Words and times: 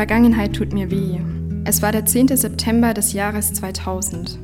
Vergangenheit 0.00 0.54
tut 0.54 0.72
mir 0.72 0.90
weh. 0.90 1.20
Es 1.66 1.82
war 1.82 1.92
der 1.92 2.06
10. 2.06 2.28
September 2.28 2.94
des 2.94 3.12
Jahres 3.12 3.52
2000. 3.52 4.38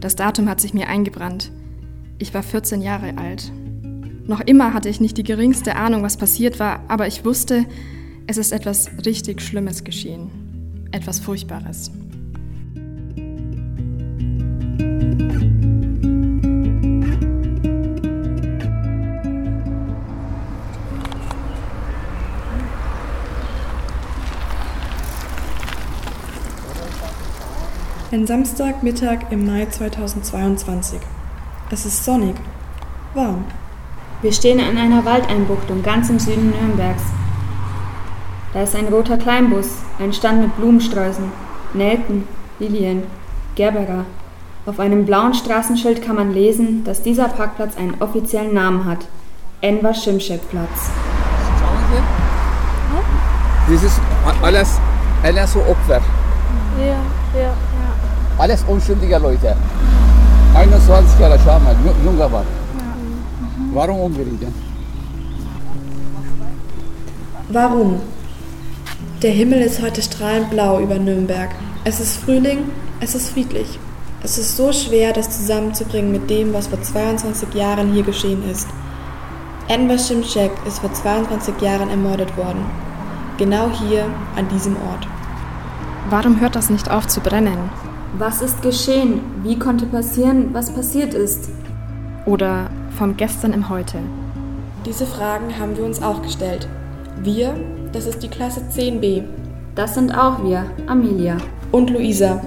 Das 0.00 0.16
Datum 0.16 0.48
hat 0.48 0.62
sich 0.62 0.72
mir 0.72 0.88
eingebrannt. 0.88 1.52
Ich 2.18 2.32
war 2.32 2.42
14 2.42 2.80
Jahre 2.80 3.18
alt. 3.18 3.52
Noch 4.26 4.40
immer 4.40 4.72
hatte 4.72 4.88
ich 4.88 5.02
nicht 5.02 5.18
die 5.18 5.22
geringste 5.22 5.76
Ahnung, 5.76 6.02
was 6.02 6.16
passiert 6.16 6.58
war, 6.58 6.84
aber 6.88 7.06
ich 7.06 7.22
wusste, 7.22 7.66
es 8.26 8.38
ist 8.38 8.50
etwas 8.50 8.92
richtig 9.04 9.42
Schlimmes 9.42 9.84
geschehen. 9.84 10.30
Etwas 10.90 11.20
Furchtbares. 11.20 11.90
Ein 28.14 28.28
Samstagmittag 28.28 29.32
im 29.32 29.44
Mai 29.44 29.66
2022. 29.66 31.00
Es 31.72 31.84
ist 31.84 32.04
sonnig, 32.04 32.36
warm. 33.12 33.44
Wir 34.22 34.32
stehen 34.32 34.60
an 34.60 34.78
einer 34.78 35.04
Waldeinbuchtung 35.04 35.82
ganz 35.82 36.10
im 36.10 36.20
Süden 36.20 36.50
Nürnbergs. 36.50 37.02
Da 38.52 38.62
ist 38.62 38.76
ein 38.76 38.86
roter 38.86 39.16
Kleinbus, 39.16 39.66
ein 39.98 40.12
Stand 40.12 40.42
mit 40.42 40.56
Blumensträußen, 40.56 41.24
Nelken, 41.72 42.28
Lilien, 42.60 43.02
Gerbera. 43.56 44.04
Auf 44.64 44.78
einem 44.78 45.06
blauen 45.06 45.34
Straßenschild 45.34 46.00
kann 46.00 46.14
man 46.14 46.32
lesen, 46.32 46.84
dass 46.84 47.02
dieser 47.02 47.26
Parkplatz 47.26 47.76
einen 47.76 47.96
offiziellen 47.98 48.54
Namen 48.54 48.84
hat. 48.84 49.08
Enver 49.60 49.92
Schimschek 49.92 50.48
Platz. 50.50 50.92
Sie? 53.66 53.74
Das 53.74 53.82
ist 53.82 54.00
alles, 54.40 54.78
alles 55.24 55.52
so 55.52 55.58
Opfer. 55.62 56.00
Ja, 56.78 57.40
ja. 57.40 57.73
Alles 58.36 58.64
unschuldige 58.66 59.18
Leute. 59.18 59.54
21 60.54 61.20
Jahre, 61.20 61.38
schau 61.44 61.60
mal, 61.60 61.76
junger 62.04 62.28
Mann. 62.28 62.46
Warum 63.72 64.00
umgeringelt? 64.00 64.52
Warum? 67.48 68.00
Der 69.22 69.30
Himmel 69.30 69.62
ist 69.62 69.80
heute 69.80 70.02
strahlend 70.02 70.50
blau 70.50 70.80
über 70.80 70.98
Nürnberg. 70.98 71.50
Es 71.84 72.00
ist 72.00 72.16
Frühling, 72.16 72.64
es 73.00 73.14
ist 73.14 73.30
friedlich. 73.30 73.78
Es 74.24 74.38
ist 74.38 74.56
so 74.56 74.72
schwer, 74.72 75.12
das 75.12 75.30
zusammenzubringen 75.30 76.10
mit 76.10 76.28
dem, 76.28 76.52
was 76.52 76.66
vor 76.66 76.82
22 76.82 77.54
Jahren 77.54 77.92
hier 77.92 78.02
geschehen 78.02 78.42
ist. 78.50 78.66
Enver 79.68 79.98
Şimşek 79.98 80.50
ist 80.66 80.80
vor 80.80 80.92
22 80.92 81.60
Jahren 81.60 81.88
ermordet 81.88 82.36
worden. 82.36 82.64
Genau 83.38 83.70
hier, 83.70 84.06
an 84.36 84.48
diesem 84.48 84.76
Ort. 84.76 85.06
Warum 86.10 86.40
hört 86.40 86.56
das 86.56 86.70
nicht 86.70 86.90
auf 86.90 87.06
zu 87.06 87.20
brennen? 87.20 87.70
Was 88.16 88.42
ist 88.42 88.62
geschehen? 88.62 89.20
Wie 89.42 89.58
konnte 89.58 89.86
passieren, 89.86 90.50
was 90.52 90.70
passiert 90.70 91.14
ist? 91.14 91.48
Oder 92.26 92.70
vom 92.96 93.16
Gestern 93.16 93.52
im 93.52 93.68
Heute? 93.68 93.98
Diese 94.86 95.04
Fragen 95.04 95.58
haben 95.58 95.76
wir 95.76 95.84
uns 95.84 96.00
auch 96.00 96.22
gestellt. 96.22 96.68
Wir, 97.24 97.56
das 97.90 98.06
ist 98.06 98.22
die 98.22 98.28
Klasse 98.28 98.60
10b. 98.72 99.24
Das 99.74 99.94
sind 99.94 100.16
auch 100.16 100.44
wir, 100.44 100.64
Amelia. 100.86 101.38
Und 101.72 101.90
Luisa, 101.90 102.40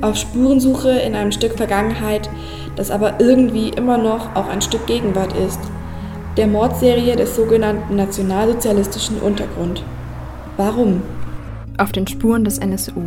auf 0.00 0.16
Spurensuche 0.16 0.90
in 0.90 1.14
einem 1.14 1.30
Stück 1.30 1.52
Vergangenheit, 1.52 2.28
das 2.74 2.90
aber 2.90 3.20
irgendwie 3.20 3.68
immer 3.68 3.98
noch 3.98 4.34
auch 4.34 4.48
ein 4.48 4.60
Stück 4.60 4.88
Gegenwart 4.88 5.36
ist. 5.36 5.60
Der 6.36 6.48
Mordserie 6.48 7.14
des 7.14 7.36
sogenannten 7.36 7.94
nationalsozialistischen 7.94 9.20
Untergrund. 9.20 9.84
Warum? 10.56 11.00
Auf 11.78 11.92
den 11.92 12.08
Spuren 12.08 12.42
des 12.42 12.58
NSU. 12.58 13.02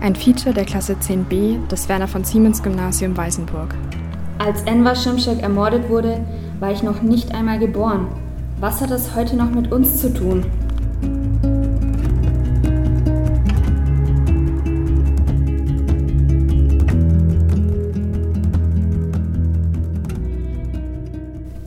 Ein 0.00 0.14
Feature 0.14 0.54
der 0.54 0.64
Klasse 0.64 0.94
10b 0.94 1.66
des 1.66 1.88
Werner 1.88 2.06
von 2.06 2.22
Siemens 2.22 2.62
Gymnasium 2.62 3.16
Weißenburg. 3.16 3.74
Als 4.38 4.62
Enver 4.62 4.94
Şimşek 4.94 5.42
ermordet 5.42 5.88
wurde, 5.88 6.24
war 6.60 6.70
ich 6.70 6.84
noch 6.84 7.02
nicht 7.02 7.34
einmal 7.34 7.58
geboren. 7.58 8.06
Was 8.60 8.80
hat 8.80 8.92
das 8.92 9.16
heute 9.16 9.34
noch 9.34 9.50
mit 9.50 9.72
uns 9.72 10.00
zu 10.00 10.14
tun? 10.14 10.46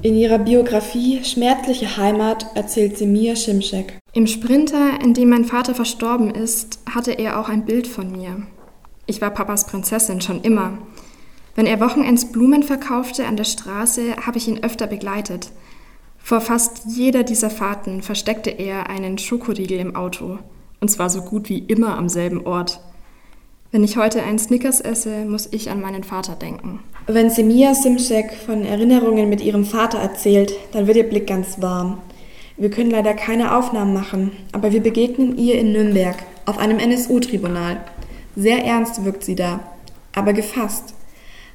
In 0.02 0.16
ihrer 0.16 0.40
Biografie 0.40 1.24
Schmerzliche 1.26 1.98
Heimat 1.98 2.46
erzählt 2.56 2.98
sie 2.98 3.08
Mia 3.08 3.36
Şimşek. 3.36 4.01
Im 4.14 4.28
Sprinter, 4.28 5.00
in 5.02 5.14
dem 5.14 5.30
mein 5.30 5.46
Vater 5.46 5.74
verstorben 5.74 6.32
ist, 6.32 6.80
hatte 6.94 7.14
er 7.14 7.40
auch 7.40 7.48
ein 7.48 7.64
Bild 7.64 7.88
von 7.88 8.12
mir. 8.12 8.46
Ich 9.06 9.22
war 9.22 9.30
Papas 9.30 9.68
Prinzessin 9.68 10.20
schon 10.20 10.42
immer. 10.42 10.78
Wenn 11.56 11.66
er 11.66 11.80
Wochenends 11.80 12.30
Blumen 12.30 12.62
verkaufte 12.62 13.26
an 13.26 13.38
der 13.38 13.46
Straße, 13.46 14.18
habe 14.26 14.38
ich 14.38 14.50
ihn 14.50 14.64
öfter 14.64 14.88
begleitet. 14.88 15.52
Vor 16.18 16.42
fast 16.42 16.82
jeder 16.88 17.24
dieser 17.24 17.50
Fahrten 17.50 18.02
versteckte 18.02 18.50
er 18.50 18.90
einen 18.90 19.18
Schokoriegel 19.18 19.80
im 19.80 19.96
Auto. 19.96 20.40
Und 20.82 20.90
zwar 20.90 21.10
so 21.10 21.22
gut 21.22 21.48
wie 21.48 21.60
immer 21.60 21.98
am 21.98 22.10
selben 22.10 22.46
Ort. 22.46 22.82
Wenn 23.72 23.86
ich 23.86 23.96
heute 23.96 24.24
einen 24.24 24.40
Snickers 24.40 24.82
esse, 24.82 25.24
muss 25.24 25.48
ich 25.52 25.70
an 25.70 25.80
meinen 25.80 26.04
Vater 26.04 26.36
denken. 26.36 26.82
Wenn 27.08 27.30
Semia 27.30 27.74
Simcek 27.74 28.34
von 28.46 28.66
Erinnerungen 28.66 29.30
mit 29.30 29.40
ihrem 29.40 29.64
Vater 29.64 30.00
erzählt, 30.00 30.52
dann 30.74 30.88
wird 30.88 30.98
ihr 30.98 31.10
Blick 31.10 31.28
ganz 31.28 31.62
warm. 31.62 32.00
Wir 32.62 32.70
können 32.70 32.92
leider 32.92 33.16
keine 33.16 33.58
Aufnahmen 33.58 33.92
machen, 33.92 34.34
aber 34.52 34.72
wir 34.72 34.82
begegnen 34.82 35.36
ihr 35.36 35.58
in 35.58 35.72
Nürnberg 35.72 36.16
auf 36.46 36.60
einem 36.60 36.78
NSU-Tribunal. 36.78 37.78
Sehr 38.36 38.64
ernst 38.64 39.04
wirkt 39.04 39.24
sie 39.24 39.34
da, 39.34 39.62
aber 40.14 40.34
gefasst. 40.34 40.94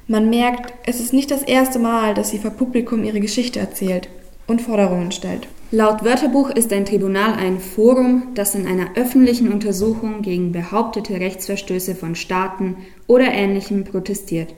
Man 0.07 0.29
merkt, 0.29 0.73
es 0.85 0.99
ist 0.99 1.13
nicht 1.13 1.31
das 1.31 1.43
erste 1.43 1.79
Mal, 1.79 2.13
dass 2.13 2.31
sie 2.31 2.39
vor 2.39 2.51
Publikum 2.51 3.05
ihre 3.05 3.21
Geschichte 3.21 3.57
erzählt 3.57 4.09
und 4.47 4.61
Forderungen 4.61 5.13
stellt. 5.13 5.47
Laut 5.71 6.03
Wörterbuch 6.03 6.49
ist 6.49 6.73
ein 6.73 6.83
Tribunal 6.83 7.35
ein 7.35 7.59
Forum, 7.61 8.33
das 8.35 8.53
in 8.53 8.67
einer 8.67 8.97
öffentlichen 8.97 9.53
Untersuchung 9.53 10.21
gegen 10.23 10.51
behauptete 10.51 11.21
Rechtsverstöße 11.21 11.95
von 11.95 12.15
Staaten 12.15 12.75
oder 13.07 13.31
Ähnlichem 13.31 13.85
protestiert. 13.85 14.53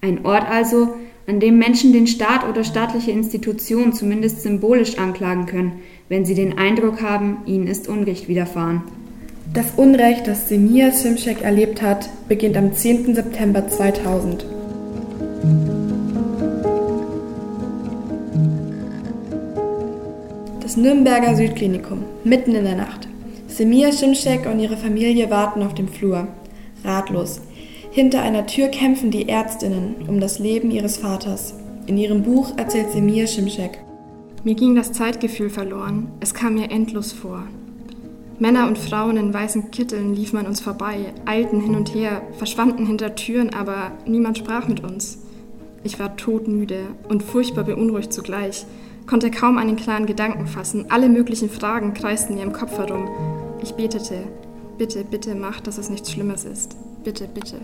Ein 0.00 0.26
Ort 0.26 0.50
also, 0.50 0.96
an 1.26 1.40
dem 1.40 1.58
Menschen 1.58 1.92
den 1.92 2.06
Staat 2.06 2.48
oder 2.48 2.64
staatliche 2.64 3.10
Institutionen 3.10 3.92
zumindest 3.92 4.42
symbolisch 4.42 4.98
anklagen 4.98 5.46
können, 5.46 5.80
wenn 6.08 6.24
sie 6.24 6.34
den 6.34 6.58
Eindruck 6.58 7.00
haben, 7.00 7.38
ihnen 7.46 7.66
ist 7.66 7.88
Unrecht 7.88 8.28
widerfahren. 8.28 8.82
Das 9.54 9.72
Unrecht, 9.76 10.26
das 10.26 10.48
Semir 10.48 10.92
Simcek 10.92 11.42
erlebt 11.42 11.82
hat, 11.82 12.08
beginnt 12.28 12.56
am 12.56 12.72
10. 12.72 13.14
September 13.14 13.68
2000. 13.68 14.46
Das 20.62 20.76
Nürnberger 20.76 21.36
Südklinikum, 21.36 21.98
mitten 22.24 22.54
in 22.54 22.64
der 22.64 22.76
Nacht. 22.76 23.06
Semir 23.46 23.92
Simcek 23.92 24.46
und 24.46 24.58
ihre 24.58 24.78
Familie 24.78 25.28
warten 25.28 25.62
auf 25.62 25.74
dem 25.74 25.88
Flur, 25.88 26.28
ratlos. 26.82 27.42
Hinter 27.94 28.22
einer 28.22 28.46
Tür 28.46 28.68
kämpfen 28.68 29.10
die 29.10 29.28
Ärztinnen 29.28 30.08
um 30.08 30.18
das 30.18 30.38
Leben 30.38 30.70
ihres 30.70 30.96
Vaters. 30.96 31.52
In 31.86 31.98
ihrem 31.98 32.22
Buch 32.22 32.56
erzählt 32.56 32.90
Semir 32.90 33.26
Şimşek. 33.26 33.80
Mir 34.44 34.54
ging 34.54 34.74
das 34.74 34.92
Zeitgefühl 34.92 35.50
verloren. 35.50 36.08
Es 36.20 36.32
kam 36.32 36.54
mir 36.54 36.70
endlos 36.70 37.12
vor. 37.12 37.42
Männer 38.38 38.66
und 38.66 38.78
Frauen 38.78 39.18
in 39.18 39.34
weißen 39.34 39.70
Kitteln 39.70 40.14
liefen 40.14 40.38
an 40.38 40.46
uns 40.46 40.62
vorbei, 40.62 41.12
eilten 41.26 41.60
hin 41.60 41.74
und 41.74 41.94
her, 41.94 42.22
verschwanden 42.38 42.86
hinter 42.86 43.14
Türen, 43.14 43.52
aber 43.52 43.90
niemand 44.06 44.38
sprach 44.38 44.68
mit 44.68 44.82
uns. 44.82 45.18
Ich 45.84 46.00
war 46.00 46.16
todmüde 46.16 46.86
und 47.10 47.22
furchtbar 47.22 47.64
beunruhigt 47.64 48.14
zugleich, 48.14 48.64
konnte 49.06 49.30
kaum 49.30 49.58
einen 49.58 49.76
klaren 49.76 50.06
Gedanken 50.06 50.46
fassen. 50.46 50.86
Alle 50.88 51.10
möglichen 51.10 51.50
Fragen 51.50 51.92
kreisten 51.92 52.36
mir 52.36 52.42
im 52.42 52.54
Kopf 52.54 52.78
herum. 52.78 53.10
Ich 53.62 53.74
betete, 53.74 54.24
bitte, 54.78 55.04
bitte 55.04 55.34
mach, 55.34 55.60
dass 55.60 55.76
es 55.76 55.90
nichts 55.90 56.10
Schlimmes 56.10 56.46
ist. 56.46 56.74
Bitte, 57.04 57.28
bitte. 57.28 57.56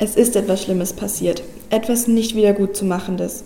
Es 0.00 0.16
ist 0.16 0.34
etwas 0.34 0.64
Schlimmes 0.64 0.92
passiert, 0.92 1.44
etwas 1.70 2.08
nicht 2.08 2.34
wiedergutzumachendes. 2.34 3.44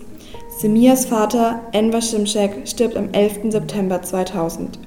Semias 0.58 1.04
Vater, 1.04 1.60
Enver 1.72 2.00
Şimşek, 2.00 2.66
stirbt 2.66 2.96
am 2.96 3.10
11. 3.12 3.52
September 3.52 4.00
2000. 4.00 4.78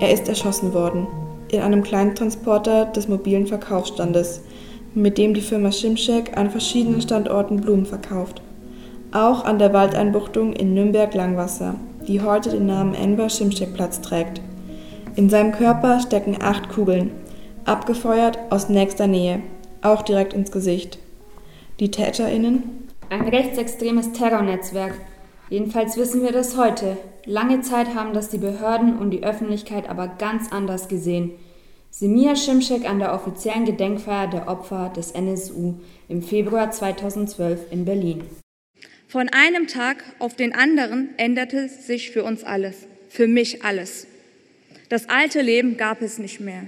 Er 0.00 0.12
ist 0.12 0.28
erschossen 0.30 0.72
worden, 0.72 1.06
in 1.52 1.60
einem 1.60 1.82
Kleintransporter 1.82 2.86
des 2.86 3.06
mobilen 3.06 3.46
Verkaufsstandes, 3.46 4.40
mit 4.94 5.18
dem 5.18 5.34
die 5.34 5.42
Firma 5.42 5.70
Şimşek 5.70 6.38
an 6.38 6.50
verschiedenen 6.50 7.02
Standorten 7.02 7.60
Blumen 7.60 7.84
verkauft. 7.84 8.40
Auch 9.12 9.44
an 9.44 9.58
der 9.58 9.74
Waldeinbuchtung 9.74 10.54
in 10.54 10.72
Nürnberg-Langwasser, 10.72 11.74
die 12.08 12.22
heute 12.22 12.48
den 12.48 12.64
Namen 12.64 12.94
Enver 12.94 13.28
Şimşek 13.28 13.74
Platz 13.74 14.00
trägt. 14.00 14.40
In 15.16 15.28
seinem 15.28 15.52
Körper 15.52 16.00
stecken 16.00 16.38
acht 16.40 16.70
Kugeln, 16.70 17.10
abgefeuert 17.66 18.38
aus 18.48 18.70
nächster 18.70 19.06
Nähe, 19.06 19.40
auch 19.82 20.00
direkt 20.00 20.32
ins 20.32 20.50
Gesicht. 20.50 20.98
Die 21.80 21.90
TäterInnen? 21.90 22.62
Ein 23.08 23.22
rechtsextremes 23.22 24.12
Terrornetzwerk. 24.12 24.92
Jedenfalls 25.48 25.96
wissen 25.96 26.22
wir 26.22 26.30
das 26.30 26.58
heute. 26.58 26.98
Lange 27.24 27.62
Zeit 27.62 27.94
haben 27.94 28.12
das 28.12 28.28
die 28.28 28.36
Behörden 28.36 28.98
und 28.98 29.12
die 29.12 29.24
Öffentlichkeit 29.24 29.88
aber 29.88 30.06
ganz 30.06 30.52
anders 30.52 30.88
gesehen. 30.88 31.32
Semir 31.88 32.36
Schimschek 32.36 32.88
an 32.88 32.98
der 32.98 33.14
offiziellen 33.14 33.64
Gedenkfeier 33.64 34.28
der 34.28 34.46
Opfer 34.46 34.92
des 34.94 35.12
NSU 35.12 35.80
im 36.08 36.22
Februar 36.22 36.70
2012 36.70 37.72
in 37.72 37.86
Berlin. 37.86 38.24
Von 39.08 39.30
einem 39.30 39.66
Tag 39.66 40.04
auf 40.18 40.36
den 40.36 40.54
anderen 40.54 41.08
änderte 41.16 41.68
sich 41.68 42.10
für 42.10 42.24
uns 42.24 42.44
alles, 42.44 42.86
für 43.08 43.26
mich 43.26 43.64
alles. 43.64 44.06
Das 44.90 45.08
alte 45.08 45.40
Leben 45.40 45.78
gab 45.78 46.02
es 46.02 46.18
nicht 46.18 46.40
mehr. 46.40 46.64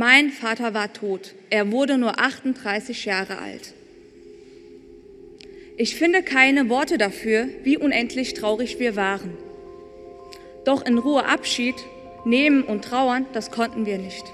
Mein 0.00 0.30
Vater 0.30 0.72
war 0.72 0.94
tot. 0.94 1.34
Er 1.50 1.72
wurde 1.72 1.98
nur 1.98 2.18
38 2.18 3.04
Jahre 3.04 3.36
alt. 3.36 3.74
Ich 5.76 5.94
finde 5.94 6.22
keine 6.22 6.70
Worte 6.70 6.96
dafür, 6.96 7.46
wie 7.64 7.76
unendlich 7.76 8.32
traurig 8.32 8.78
wir 8.78 8.96
waren. 8.96 9.36
Doch 10.64 10.86
in 10.86 10.96
Ruhe 10.96 11.26
Abschied 11.26 11.74
nehmen 12.24 12.62
und 12.62 12.82
trauern, 12.82 13.26
das 13.34 13.50
konnten 13.50 13.84
wir 13.84 13.98
nicht. 13.98 14.24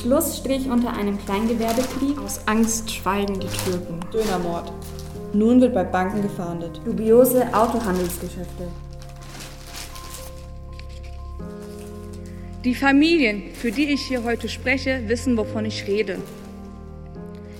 Schlussstrich 0.00 0.70
unter 0.70 0.94
einem 0.94 1.22
Kleingewerbekrieg. 1.22 2.18
Aus 2.18 2.40
Angst 2.46 2.90
schweigen 2.90 3.40
die 3.40 3.46
Türken. 3.62 4.00
Dönermord. 4.10 4.72
Nun 5.36 5.60
wird 5.60 5.74
bei 5.74 5.84
Banken 5.84 6.22
gefahndet. 6.22 6.80
Dubiose 6.86 7.46
Autohandelsgeschäfte. 7.52 8.68
Die 12.64 12.74
Familien, 12.74 13.42
für 13.52 13.70
die 13.70 13.84
ich 13.84 14.00
hier 14.00 14.24
heute 14.24 14.48
spreche, 14.48 15.02
wissen, 15.08 15.36
wovon 15.36 15.66
ich 15.66 15.86
rede. 15.86 16.16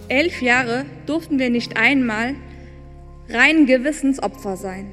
Elf 0.09 0.41
Jahre 0.41 0.87
durften 1.05 1.39
wir 1.39 1.51
nicht 1.51 1.77
einmal 1.77 2.35
rein 3.29 3.67
Gewissens 3.67 4.23
Opfer 4.23 4.57
sein. 4.57 4.93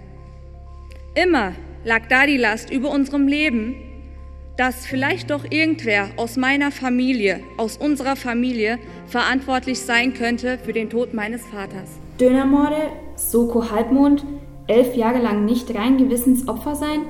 Immer 1.15 1.53
lag 1.85 2.09
da 2.09 2.25
die 2.25 2.35
Last 2.35 2.69
über 2.69 2.89
unserem 2.91 3.29
Leben, 3.29 3.75
dass 4.57 4.85
vielleicht 4.85 5.29
doch 5.29 5.45
irgendwer 5.49 6.09
aus 6.17 6.35
meiner 6.35 6.69
Familie, 6.69 7.39
aus 7.55 7.77
unserer 7.77 8.17
Familie 8.17 8.77
verantwortlich 9.07 9.79
sein 9.79 10.13
könnte 10.13 10.57
für 10.57 10.73
den 10.73 10.89
Tod 10.89 11.13
meines 11.13 11.45
Vaters. 11.45 12.02
Dönermorde, 12.19 12.91
Soko 13.15 13.71
Halbmond, 13.71 14.23
elf 14.67 14.95
Jahre 14.95 15.19
lang 15.19 15.45
nicht 15.45 15.73
rein 15.75 15.97
Gewissens 15.97 16.47
Opfer 16.47 16.75
sein? 16.75 17.01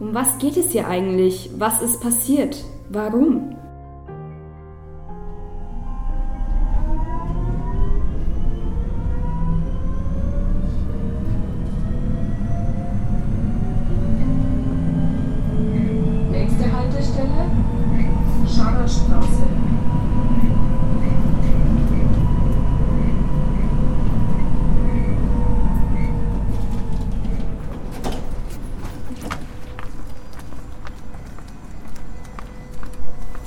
Um 0.00 0.14
was 0.14 0.38
geht 0.38 0.56
es 0.56 0.70
hier 0.70 0.88
eigentlich? 0.88 1.50
Was 1.58 1.82
ist 1.82 2.00
passiert? 2.00 2.64
Warum? 2.90 3.56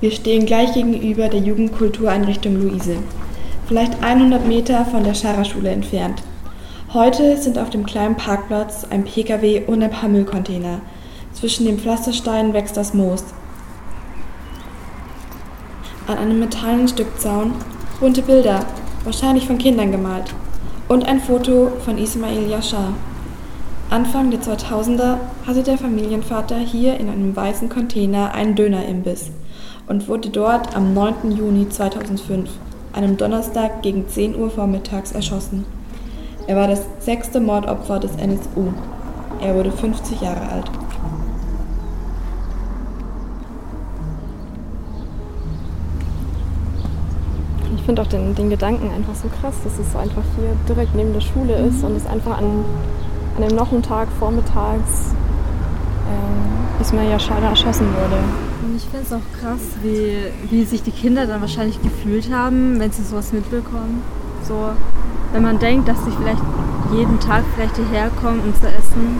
Wir 0.01 0.11
stehen 0.11 0.45
gleich 0.45 0.73
gegenüber 0.73 1.27
der 1.27 1.41
Jugendkultureinrichtung 1.41 2.55
Luise, 2.55 2.95
vielleicht 3.67 4.01
100 4.01 4.47
Meter 4.47 4.85
von 4.85 5.03
der 5.03 5.13
Scharerschule 5.13 5.71
entfernt. 5.71 6.23
Heute 6.93 7.35
sind 7.35 7.59
auf 7.59 7.69
dem 7.69 7.85
kleinen 7.85 8.15
Parkplatz 8.15 8.85
ein 8.89 9.03
Pkw 9.03 9.63
und 9.67 9.83
ein 9.83 9.91
paar 9.91 10.07
Müllcontainer. 10.07 10.79
Zwischen 11.33 11.65
den 11.65 11.79
Pflastersteinen 11.79 12.53
wächst 12.53 12.77
das 12.77 12.93
Moos. 12.93 13.25
An 16.07 16.17
einem 16.17 16.39
metallenen 16.39 16.87
Stück 16.87 17.19
Zaun 17.19 17.53
bunte 17.99 18.21
Bilder, 18.21 18.65
wahrscheinlich 19.03 19.47
von 19.47 19.57
Kindern 19.57 19.91
gemalt. 19.91 20.33
Und 20.87 21.05
ein 21.05 21.19
Foto 21.19 21.73
von 21.83 21.97
Ismail 21.97 22.49
Yashar. 22.49 22.93
Anfang 23.89 24.31
der 24.31 24.39
2000er 24.39 25.17
hatte 25.45 25.61
der 25.61 25.77
Familienvater 25.77 26.57
hier 26.57 26.97
in 26.97 27.09
einem 27.09 27.35
weißen 27.35 27.67
Container 27.67 28.33
einen 28.33 28.55
Dönerimbiss 28.55 29.31
und 29.89 30.07
wurde 30.07 30.29
dort 30.29 30.75
am 30.75 30.93
9. 30.93 31.31
Juni 31.31 31.67
2005, 31.67 32.49
einem 32.93 33.17
Donnerstag 33.17 33.81
gegen 33.81 34.07
10 34.07 34.39
Uhr 34.39 34.49
vormittags, 34.51 35.11
erschossen. 35.11 35.65
Er 36.47 36.55
war 36.55 36.67
das 36.67 36.83
sechste 36.99 37.39
Mordopfer 37.39 37.99
des 37.99 38.15
NSU. 38.15 38.71
Er 39.41 39.55
wurde 39.55 39.71
50 39.71 40.21
Jahre 40.21 40.47
alt. 40.47 40.71
Ich 47.75 47.81
finde 47.83 48.03
auch 48.03 48.07
den, 48.07 48.35
den 48.35 48.51
Gedanken 48.51 48.91
einfach 48.91 49.15
so 49.15 49.27
krass, 49.41 49.55
dass 49.63 49.79
es 49.79 49.95
einfach 49.95 50.21
hier 50.37 50.55
direkt 50.67 50.93
neben 50.93 51.13
der 51.13 51.21
Schule 51.21 51.55
ist 51.55 51.83
und 51.83 51.95
es 51.95 52.05
einfach 52.05 52.37
an, 52.37 52.63
an 53.35 53.47
dem 53.47 53.81
Tag 53.81 54.07
vormittags 54.19 55.15
ähm, 56.07 56.79
Ismail 56.79 57.09
Yashara 57.09 57.49
erschossen 57.49 57.87
wurde. 57.87 58.48
Und 58.69 58.75
ich 58.75 58.83
finde 58.83 59.03
es 59.03 59.11
auch 59.11 59.41
krass, 59.41 59.61
wie, 59.81 60.15
wie 60.51 60.63
sich 60.63 60.83
die 60.83 60.91
Kinder 60.91 61.25
dann 61.25 61.41
wahrscheinlich 61.41 61.81
gefühlt 61.81 62.31
haben, 62.31 62.79
wenn 62.79 62.91
sie 62.91 63.01
sowas 63.01 63.33
mitbekommen. 63.33 64.03
So, 64.47 64.69
wenn 65.33 65.41
man 65.41 65.57
denkt, 65.57 65.87
dass 65.87 65.97
sie 66.05 66.11
vielleicht 66.11 66.43
jeden 66.93 67.19
Tag 67.19 67.43
vielleicht 67.55 67.75
hierher 67.77 68.11
kommen, 68.21 68.41
um 68.41 68.53
zu 68.53 68.67
essen. 68.67 69.19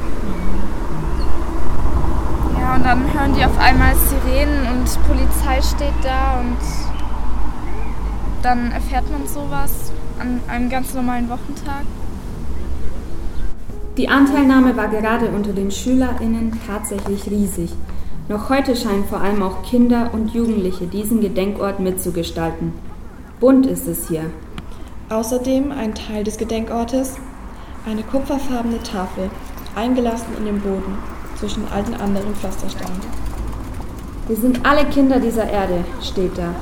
Ja, 2.60 2.76
und 2.76 2.86
dann 2.86 3.12
hören 3.12 3.34
die 3.36 3.44
auf 3.44 3.58
einmal 3.58 3.96
Sirenen 3.96 4.68
und 4.68 5.08
Polizei 5.08 5.60
steht 5.64 5.98
da 6.04 6.42
und 6.42 6.58
dann 8.44 8.72
erfährt 8.72 9.10
man 9.10 9.28
sowas 9.28 9.92
an 10.20 10.42
einem 10.48 10.70
ganz 10.70 10.94
normalen 10.94 11.28
Wochentag. 11.28 11.86
Die 13.98 14.08
Anteilnahme 14.08 14.78
war 14.78 14.90
gerade 14.90 15.30
unter 15.30 15.54
den 15.54 15.72
SchülerInnen 15.72 16.52
tatsächlich 16.68 17.26
riesig. 17.32 17.72
Noch 18.30 18.48
heute 18.52 18.76
scheinen 18.76 19.06
vor 19.06 19.22
allem 19.22 19.42
auch 19.42 19.64
Kinder 19.64 20.12
und 20.14 20.36
Jugendliche 20.36 20.86
diesen 20.86 21.20
Gedenkort 21.20 21.80
mitzugestalten. 21.80 22.74
Bunt 23.40 23.66
ist 23.66 23.88
es 23.88 24.08
hier. 24.08 24.26
Außerdem 25.10 25.72
ein 25.72 25.96
Teil 25.96 26.24
des 26.24 26.38
Gedenkortes, 26.38 27.16
eine 27.88 28.04
kupferfarbene 28.04 28.84
Tafel, 28.84 29.32
eingelassen 29.76 30.38
in 30.38 30.46
den 30.46 30.62
Boden 30.62 31.00
zwischen 31.40 31.64
all 31.74 31.82
den 31.82 31.96
anderen 31.96 32.36
Pflastersteinen. 32.36 33.02
Wir 34.28 34.36
sind 34.36 34.64
alle 34.64 34.86
Kinder 34.86 35.20
dieser 35.20 35.50
Erde, 35.50 35.84
steht 36.00 36.38
da, 36.38 36.54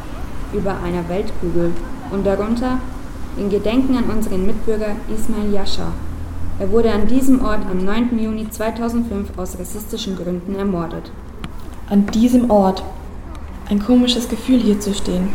über 0.54 0.78
einer 0.82 1.10
Weltkugel. 1.10 1.74
Und 2.12 2.26
darunter 2.26 2.80
in 3.36 3.50
Gedenken 3.50 3.98
an 3.98 4.06
unseren 4.06 4.46
Mitbürger 4.46 4.96
Ismail 5.14 5.52
Yashar. 5.52 5.92
Er 6.60 6.72
wurde 6.72 6.94
an 6.94 7.08
diesem 7.08 7.44
Ort 7.44 7.66
am 7.70 7.84
9. 7.84 8.18
Juni 8.18 8.50
2005 8.50 9.38
aus 9.38 9.60
rassistischen 9.60 10.16
Gründen 10.16 10.56
ermordet. 10.56 11.12
An 11.90 12.06
diesem 12.08 12.52
Ort. 12.52 12.84
Ein 13.70 13.80
komisches 13.80 14.28
Gefühl 14.28 14.60
hier 14.60 14.78
zu 14.78 14.94
stehen. 14.94 15.30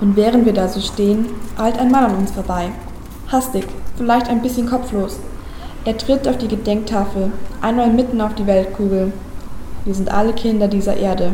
Und 0.00 0.16
während 0.16 0.46
wir 0.46 0.54
da 0.54 0.66
so 0.66 0.80
stehen, 0.80 1.26
eilt 1.58 1.78
ein 1.78 1.90
Mann 1.90 2.04
an 2.04 2.14
uns 2.16 2.30
vorbei. 2.30 2.70
Hastig, 3.30 3.66
vielleicht 3.98 4.30
ein 4.30 4.40
bisschen 4.40 4.66
kopflos. 4.66 5.18
Er 5.84 5.98
tritt 5.98 6.26
auf 6.26 6.38
die 6.38 6.48
Gedenktafel, 6.48 7.32
einmal 7.60 7.90
mitten 7.90 8.22
auf 8.22 8.34
die 8.34 8.46
Weltkugel. 8.46 9.12
Wir 9.84 9.94
sind 9.94 10.10
alle 10.10 10.32
Kinder 10.32 10.68
dieser 10.68 10.96
Erde. 10.96 11.32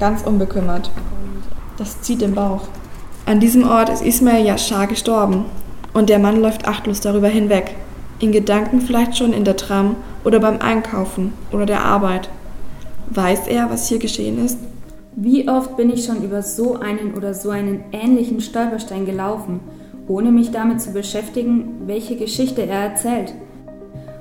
Ganz 0.00 0.22
unbekümmert. 0.22 0.90
Das 1.78 2.00
zieht 2.00 2.22
im 2.22 2.34
Bauch. 2.34 2.62
An 3.26 3.38
diesem 3.38 3.68
Ort 3.68 3.90
ist 3.90 4.02
Ismail 4.02 4.44
Yashar 4.44 4.88
gestorben. 4.88 5.44
Und 5.94 6.08
der 6.08 6.18
Mann 6.18 6.40
läuft 6.40 6.66
achtlos 6.66 7.00
darüber 7.00 7.28
hinweg. 7.28 7.76
In 8.18 8.32
Gedanken 8.32 8.80
vielleicht 8.80 9.16
schon 9.16 9.32
in 9.32 9.44
der 9.44 9.56
Tram 9.56 9.94
oder 10.24 10.40
beim 10.40 10.60
Einkaufen 10.60 11.32
oder 11.52 11.66
der 11.66 11.84
Arbeit. 11.84 12.28
Weiß 13.10 13.46
er, 13.48 13.70
was 13.70 13.88
hier 13.88 13.98
geschehen 13.98 14.44
ist? 14.44 14.58
Wie 15.14 15.48
oft 15.48 15.76
bin 15.76 15.90
ich 15.90 16.04
schon 16.04 16.22
über 16.22 16.42
so 16.42 16.76
einen 16.76 17.14
oder 17.14 17.34
so 17.34 17.50
einen 17.50 17.84
ähnlichen 17.92 18.40
Stolperstein 18.40 19.04
gelaufen, 19.04 19.60
ohne 20.08 20.32
mich 20.32 20.50
damit 20.50 20.80
zu 20.80 20.92
beschäftigen, 20.92 21.82
welche 21.86 22.16
Geschichte 22.16 22.62
er 22.62 22.90
erzählt. 22.90 23.34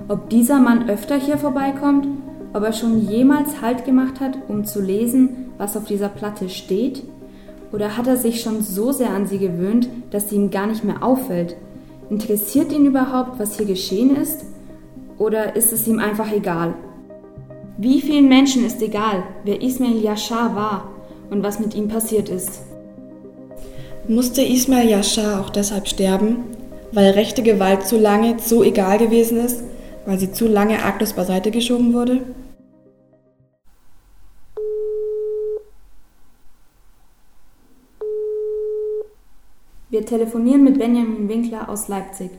Ob 0.08 0.29
dieser 0.29 0.60
Mann 0.60 0.89
öfter 0.89 1.15
hier 1.15 1.38
vorbeikommt, 1.38 2.08
ob 2.53 2.63
er 2.63 2.74
schon 2.74 3.08
jemals 3.08 3.62
Halt 3.62 3.86
gemacht 3.86 4.20
hat, 4.20 4.38
um 4.48 4.65
zu 4.65 4.81
lesen, 4.81 5.51
was 5.58 5.77
auf 5.77 5.86
dieser 5.86 6.10
Platte 6.10 6.50
steht? 6.50 7.03
Oder 7.72 7.96
hat 7.96 8.08
er 8.08 8.17
sich 8.17 8.41
schon 8.41 8.62
so 8.62 8.91
sehr 8.91 9.12
an 9.12 9.27
sie 9.27 9.38
gewöhnt, 9.38 9.88
dass 10.12 10.29
sie 10.29 10.36
ihm 10.36 10.51
gar 10.51 10.67
nicht 10.67 10.84
mehr 10.84 11.01
auffällt? 11.01 11.55
Interessiert 12.10 12.74
ihn 12.74 12.86
überhaupt, 12.86 13.39
was 13.39 13.55
hier 13.55 13.65
geschehen 13.65 14.15
ist? 14.17 14.43
Oder 15.18 15.56
ist 15.56 15.74
es 15.74 15.88
ihm 15.88 16.00
einfach 16.00 16.32
egal? 16.32 16.74
Wie 17.77 18.01
vielen 18.01 18.27
Menschen 18.27 18.65
ist 18.65 18.82
egal, 18.82 19.24
wer 19.44 19.62
Ismail 19.62 20.01
Yashar 20.03 20.56
war 20.56 20.89
und 21.30 21.44
was 21.44 21.60
mit 21.60 21.74
ihm 21.74 21.88
passiert 21.88 22.30
ist. 22.30 22.62
Musste 24.08 24.41
Ismail 24.41 24.89
Yashar 24.89 25.41
auch 25.41 25.50
deshalb 25.50 25.88
sterben, 25.88 26.44
weil 26.91 27.12
rechte 27.12 27.44
Gewalt 27.44 27.88
zu 27.88 27.98
lange 27.98 28.38
so 28.39 28.63
egal 28.63 28.98
gewesen 28.98 29.39
ist, 29.39 29.63
weil 30.06 30.20
sie 30.20 30.32
zu 30.32 30.48
lange 30.48 30.84
arglos 30.84 31.13
beiseite 31.13 31.51
geschoben 31.51 31.94
wurde? 31.94 32.22
Wir 39.89 40.06
telefonieren 40.06 40.63
mit 40.63 40.80
Benjamin 40.80 41.27
Winkler 41.27 41.68
aus 41.68 41.88
Leipzig. 41.88 42.32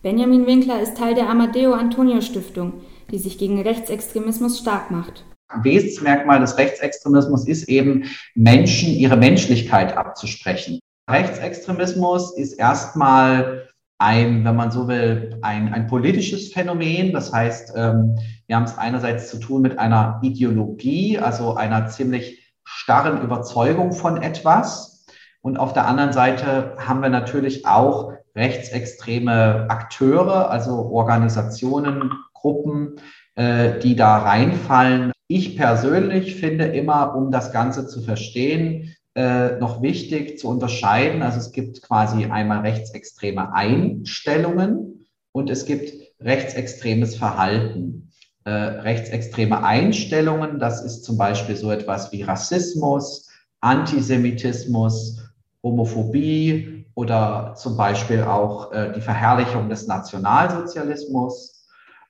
Benjamin 0.00 0.46
Winkler 0.46 0.80
ist 0.80 0.96
Teil 0.96 1.16
der 1.16 1.28
Amadeo 1.28 1.72
Antonio 1.72 2.20
Stiftung, 2.20 2.74
die 3.10 3.18
sich 3.18 3.36
gegen 3.36 3.60
Rechtsextremismus 3.60 4.60
stark 4.60 4.92
macht. 4.92 5.24
Wesensmerkmal 5.62 6.38
des 6.38 6.56
Rechtsextremismus 6.56 7.48
ist 7.48 7.68
eben, 7.68 8.04
Menschen 8.36 8.90
ihre 8.90 9.16
Menschlichkeit 9.16 9.96
abzusprechen. 9.96 10.78
Rechtsextremismus 11.10 12.36
ist 12.36 12.52
erstmal 12.52 13.66
ein, 13.98 14.44
wenn 14.44 14.54
man 14.54 14.70
so 14.70 14.86
will, 14.86 15.36
ein, 15.42 15.74
ein 15.74 15.88
politisches 15.88 16.52
Phänomen. 16.52 17.12
Das 17.12 17.32
heißt, 17.32 17.72
ähm, 17.74 18.16
wir 18.46 18.54
haben 18.54 18.64
es 18.64 18.78
einerseits 18.78 19.28
zu 19.30 19.38
tun 19.38 19.62
mit 19.62 19.80
einer 19.80 20.20
Ideologie, 20.22 21.18
also 21.18 21.56
einer 21.56 21.88
ziemlich 21.88 22.54
starren 22.62 23.20
Überzeugung 23.22 23.92
von 23.92 24.22
etwas. 24.22 25.06
Und 25.40 25.56
auf 25.56 25.72
der 25.72 25.88
anderen 25.88 26.12
Seite 26.12 26.76
haben 26.78 27.02
wir 27.02 27.08
natürlich 27.08 27.66
auch 27.66 28.17
rechtsextreme 28.34 29.66
Akteure, 29.68 30.50
also 30.50 30.90
Organisationen, 30.90 32.12
Gruppen, 32.34 32.96
äh, 33.34 33.78
die 33.80 33.96
da 33.96 34.18
reinfallen. 34.18 35.12
Ich 35.26 35.56
persönlich 35.56 36.36
finde 36.36 36.66
immer, 36.66 37.14
um 37.14 37.30
das 37.30 37.52
Ganze 37.52 37.86
zu 37.86 38.02
verstehen, 38.02 38.94
äh, 39.14 39.58
noch 39.58 39.82
wichtig 39.82 40.38
zu 40.38 40.48
unterscheiden. 40.48 41.22
Also 41.22 41.38
es 41.38 41.52
gibt 41.52 41.82
quasi 41.82 42.26
einmal 42.26 42.60
rechtsextreme 42.60 43.52
Einstellungen 43.52 45.06
und 45.32 45.50
es 45.50 45.66
gibt 45.66 45.92
rechtsextremes 46.20 47.16
Verhalten. 47.16 48.12
Äh, 48.44 48.50
rechtsextreme 48.50 49.62
Einstellungen, 49.62 50.58
das 50.58 50.82
ist 50.84 51.04
zum 51.04 51.18
Beispiel 51.18 51.56
so 51.56 51.70
etwas 51.70 52.12
wie 52.12 52.22
Rassismus, 52.22 53.28
Antisemitismus, 53.60 55.20
Homophobie 55.62 56.77
oder 56.98 57.54
zum 57.54 57.76
Beispiel 57.76 58.24
auch 58.24 58.72
äh, 58.72 58.92
die 58.92 59.00
Verherrlichung 59.00 59.68
des 59.68 59.86
Nationalsozialismus. 59.86 61.64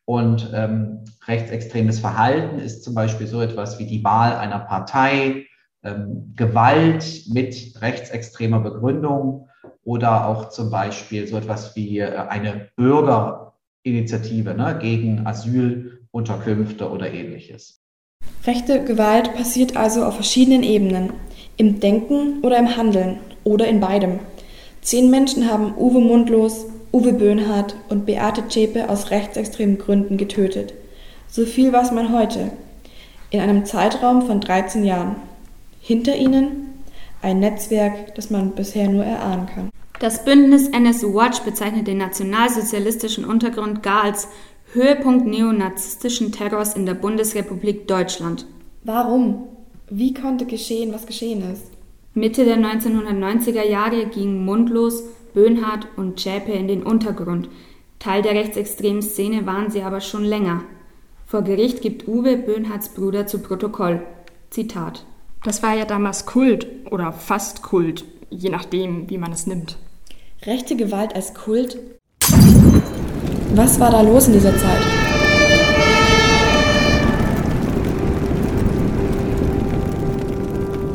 Und 0.06 0.50
ähm, 0.54 1.04
rechtsextremes 1.26 2.00
Verhalten 2.00 2.58
ist 2.58 2.84
zum 2.84 2.94
Beispiel 2.94 3.26
so 3.26 3.42
etwas 3.42 3.78
wie 3.78 3.84
die 3.84 4.02
Wahl 4.02 4.34
einer 4.36 4.60
Partei, 4.60 5.44
ähm, 5.84 6.32
Gewalt 6.34 7.24
mit 7.28 7.74
rechtsextremer 7.82 8.60
Begründung 8.60 9.50
oder 9.84 10.26
auch 10.26 10.48
zum 10.48 10.70
Beispiel 10.70 11.28
so 11.28 11.36
etwas 11.36 11.76
wie 11.76 11.98
äh, 11.98 12.16
eine 12.16 12.70
Bürgerinitiative 12.76 14.54
ne, 14.54 14.78
gegen 14.80 15.26
Asylunterkünfte 15.26 16.90
oder 16.90 17.12
ähnliches. 17.12 17.82
Rechte 18.46 18.82
Gewalt 18.84 19.34
passiert 19.34 19.76
also 19.76 20.06
auf 20.06 20.14
verschiedenen 20.14 20.62
Ebenen, 20.62 21.12
im 21.58 21.78
Denken 21.78 22.40
oder 22.42 22.58
im 22.58 22.74
Handeln 22.74 23.18
oder 23.44 23.68
in 23.68 23.80
beidem. 23.80 24.20
Zehn 24.88 25.10
Menschen 25.10 25.50
haben 25.52 25.74
Uwe 25.76 26.00
Mundlos, 26.00 26.64
Uwe 26.94 27.12
Böhnhardt 27.12 27.76
und 27.90 28.06
Beate 28.06 28.48
Zschäpe 28.48 28.88
aus 28.88 29.10
rechtsextremen 29.10 29.76
Gründen 29.76 30.16
getötet. 30.16 30.72
So 31.28 31.44
viel 31.44 31.74
was 31.74 31.92
man 31.92 32.10
heute. 32.10 32.52
In 33.28 33.40
einem 33.40 33.66
Zeitraum 33.66 34.22
von 34.22 34.40
13 34.40 34.84
Jahren. 34.84 35.16
Hinter 35.82 36.16
ihnen 36.16 36.70
ein 37.20 37.38
Netzwerk, 37.38 38.14
das 38.14 38.30
man 38.30 38.52
bisher 38.52 38.88
nur 38.88 39.04
erahnen 39.04 39.44
kann. 39.54 39.68
Das 40.00 40.24
Bündnis 40.24 40.68
NSU 40.68 41.12
Watch 41.12 41.40
bezeichnet 41.40 41.86
den 41.86 41.98
nationalsozialistischen 41.98 43.26
Untergrund 43.26 43.82
gar 43.82 44.04
als 44.04 44.28
Höhepunkt 44.72 45.26
neonazistischen 45.26 46.32
Terrors 46.32 46.74
in 46.74 46.86
der 46.86 46.94
Bundesrepublik 46.94 47.86
Deutschland. 47.88 48.46
Warum? 48.84 49.48
Wie 49.90 50.14
konnte 50.14 50.46
geschehen, 50.46 50.94
was 50.94 51.04
geschehen 51.04 51.42
ist? 51.52 51.77
Mitte 52.18 52.44
der 52.44 52.56
1990er 52.56 53.64
Jahre 53.64 54.06
gingen 54.06 54.44
Mundlos, 54.44 55.04
Böhnhardt 55.34 55.86
und 55.96 56.18
Zschäpe 56.18 56.52
in 56.52 56.66
den 56.66 56.82
Untergrund. 56.82 57.48
Teil 57.98 58.22
der 58.22 58.32
rechtsextremen 58.32 59.02
Szene 59.02 59.46
waren 59.46 59.70
sie 59.70 59.82
aber 59.82 60.00
schon 60.00 60.24
länger. 60.24 60.62
Vor 61.26 61.42
Gericht 61.42 61.80
gibt 61.80 62.08
Uwe 62.08 62.36
Böhnhardts 62.36 62.90
Bruder 62.90 63.26
zu 63.26 63.38
Protokoll. 63.38 64.02
Zitat. 64.50 65.04
Das 65.44 65.62
war 65.62 65.76
ja 65.76 65.84
damals 65.84 66.26
Kult 66.26 66.66
oder 66.90 67.12
fast 67.12 67.62
Kult, 67.62 68.04
je 68.30 68.50
nachdem, 68.50 69.08
wie 69.10 69.18
man 69.18 69.32
es 69.32 69.46
nimmt. 69.46 69.78
Rechte 70.44 70.74
Gewalt 70.76 71.14
als 71.14 71.34
Kult? 71.34 71.78
Was 73.54 73.78
war 73.78 73.90
da 73.90 74.00
los 74.02 74.26
in 74.26 74.32
dieser 74.34 74.56
Zeit? 74.56 74.97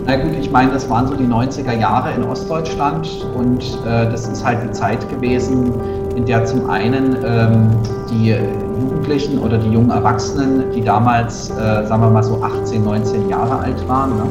Na 0.05 0.17
gut, 0.17 0.33
ich 0.38 0.51
meine, 0.51 0.72
das 0.72 0.89
waren 0.89 1.07
so 1.07 1.15
die 1.15 1.25
90er 1.25 1.79
Jahre 1.79 2.12
in 2.13 2.24
Ostdeutschland 2.24 3.25
und 3.36 3.63
äh, 3.86 4.10
das 4.12 4.27
ist 4.27 4.43
halt 4.43 4.60
die 4.62 4.72
Zeit 4.72 5.07
gewesen, 5.10 5.72
in 6.15 6.25
der 6.25 6.43
zum 6.43 6.69
einen 6.69 7.15
ähm, 7.25 7.69
die 8.10 8.36
Jugendlichen 8.81 9.39
oder 9.39 9.57
die 9.57 9.69
jungen 9.69 9.91
Erwachsenen, 9.91 10.72
die 10.75 10.81
damals, 10.81 11.50
äh, 11.51 11.86
sagen 11.86 12.01
wir 12.01 12.10
mal 12.10 12.24
so 12.24 12.41
18, 12.43 12.83
19 12.83 13.29
Jahre 13.29 13.60
alt 13.60 13.88
waren, 13.88 14.17
ne, 14.17 14.24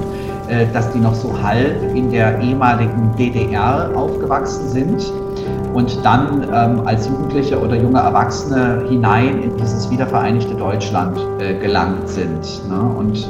äh, 0.49 0.67
dass 0.75 0.93
die 0.93 0.99
noch 0.99 1.15
so 1.15 1.33
halb 1.43 1.83
in 1.95 2.11
der 2.11 2.39
ehemaligen 2.41 3.11
DDR 3.17 3.91
aufgewachsen 3.95 4.69
sind 4.69 5.11
und 5.73 5.99
dann 6.05 6.47
ähm, 6.53 6.87
als 6.87 7.09
Jugendliche 7.09 7.59
oder 7.59 7.77
junge 7.77 7.99
Erwachsene 7.99 8.85
hinein 8.91 9.43
in 9.43 9.57
dieses 9.57 9.91
wiedervereinigte 9.91 10.55
Deutschland 10.55 11.19
äh, 11.39 11.55
gelangt 11.55 12.09
sind. 12.09 12.69
Ne? 12.69 12.79
Und 12.99 13.27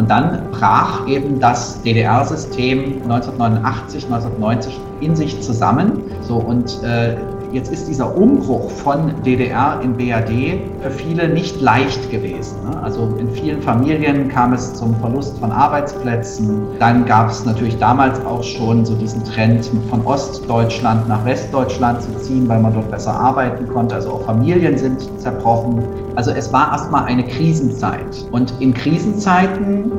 und 0.00 0.08
dann 0.08 0.50
brach 0.50 1.06
eben 1.06 1.38
das 1.40 1.82
DDR-System 1.82 3.02
1989, 3.02 4.04
1990 4.04 4.80
in 5.02 5.14
sich 5.14 5.42
zusammen. 5.42 6.04
So, 6.22 6.36
und 6.36 6.82
äh, 6.82 7.16
Jetzt 7.52 7.72
ist 7.72 7.88
dieser 7.88 8.16
Umbruch 8.16 8.70
von 8.70 9.12
DDR 9.24 9.80
in 9.82 9.94
BRD 9.94 10.60
für 10.82 10.90
viele 10.90 11.28
nicht 11.28 11.60
leicht 11.60 12.08
gewesen. 12.08 12.56
Ne? 12.62 12.80
Also 12.80 13.12
in 13.18 13.28
vielen 13.28 13.60
Familien 13.60 14.28
kam 14.28 14.52
es 14.52 14.72
zum 14.74 14.94
Verlust 15.00 15.36
von 15.38 15.50
Arbeitsplätzen. 15.50 16.68
Dann 16.78 17.04
gab 17.04 17.28
es 17.30 17.44
natürlich 17.44 17.76
damals 17.78 18.24
auch 18.24 18.44
schon 18.44 18.84
so 18.84 18.94
diesen 18.94 19.24
Trend 19.24 19.68
von 19.88 20.06
Ostdeutschland 20.06 21.08
nach 21.08 21.24
Westdeutschland 21.24 22.02
zu 22.02 22.14
ziehen, 22.18 22.48
weil 22.48 22.60
man 22.60 22.72
dort 22.72 22.88
besser 22.88 23.14
arbeiten 23.14 23.66
konnte. 23.66 23.96
Also 23.96 24.10
auch 24.10 24.22
Familien 24.22 24.78
sind 24.78 25.00
zerbrochen. 25.20 25.82
Also 26.14 26.30
es 26.30 26.52
war 26.52 26.70
erstmal 26.70 27.06
eine 27.06 27.24
Krisenzeit. 27.24 28.28
Und 28.30 28.54
in 28.60 28.72
Krisenzeiten, 28.72 29.90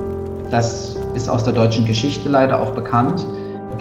das 0.49 0.95
ist 1.15 1.27
aus 1.29 1.43
der 1.43 1.51
deutschen 1.51 1.85
Geschichte 1.85 2.29
leider 2.29 2.61
auch 2.61 2.71
bekannt, 2.71 3.25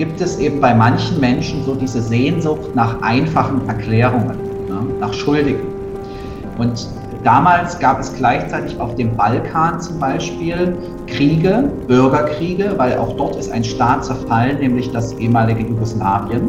gibt 0.00 0.19
es 0.23 0.38
eben 0.38 0.61
bei 0.61 0.75
manchen 0.75 1.21
Menschen 1.21 1.62
so 1.62 1.75
diese 1.75 2.00
Sehnsucht 2.00 2.75
nach 2.75 3.02
einfachen 3.02 3.69
Erklärungen, 3.69 4.38
ne, 4.66 4.80
nach 4.99 5.12
Schuldigen. 5.12 5.61
Und 6.57 6.88
damals 7.23 7.78
gab 7.78 8.00
es 8.00 8.11
gleichzeitig 8.16 8.80
auf 8.80 8.95
dem 8.95 9.14
Balkan 9.14 9.78
zum 9.78 9.99
Beispiel 9.99 10.75
Kriege, 11.07 11.71
Bürgerkriege, 11.87 12.73
weil 12.78 12.97
auch 12.97 13.14
dort 13.19 13.37
ist 13.37 13.52
ein 13.52 13.62
Staat 13.62 14.07
zerfallen, 14.07 14.59
nämlich 14.61 14.90
das 14.90 15.12
ehemalige 15.19 15.69
Jugoslawien, 15.69 16.49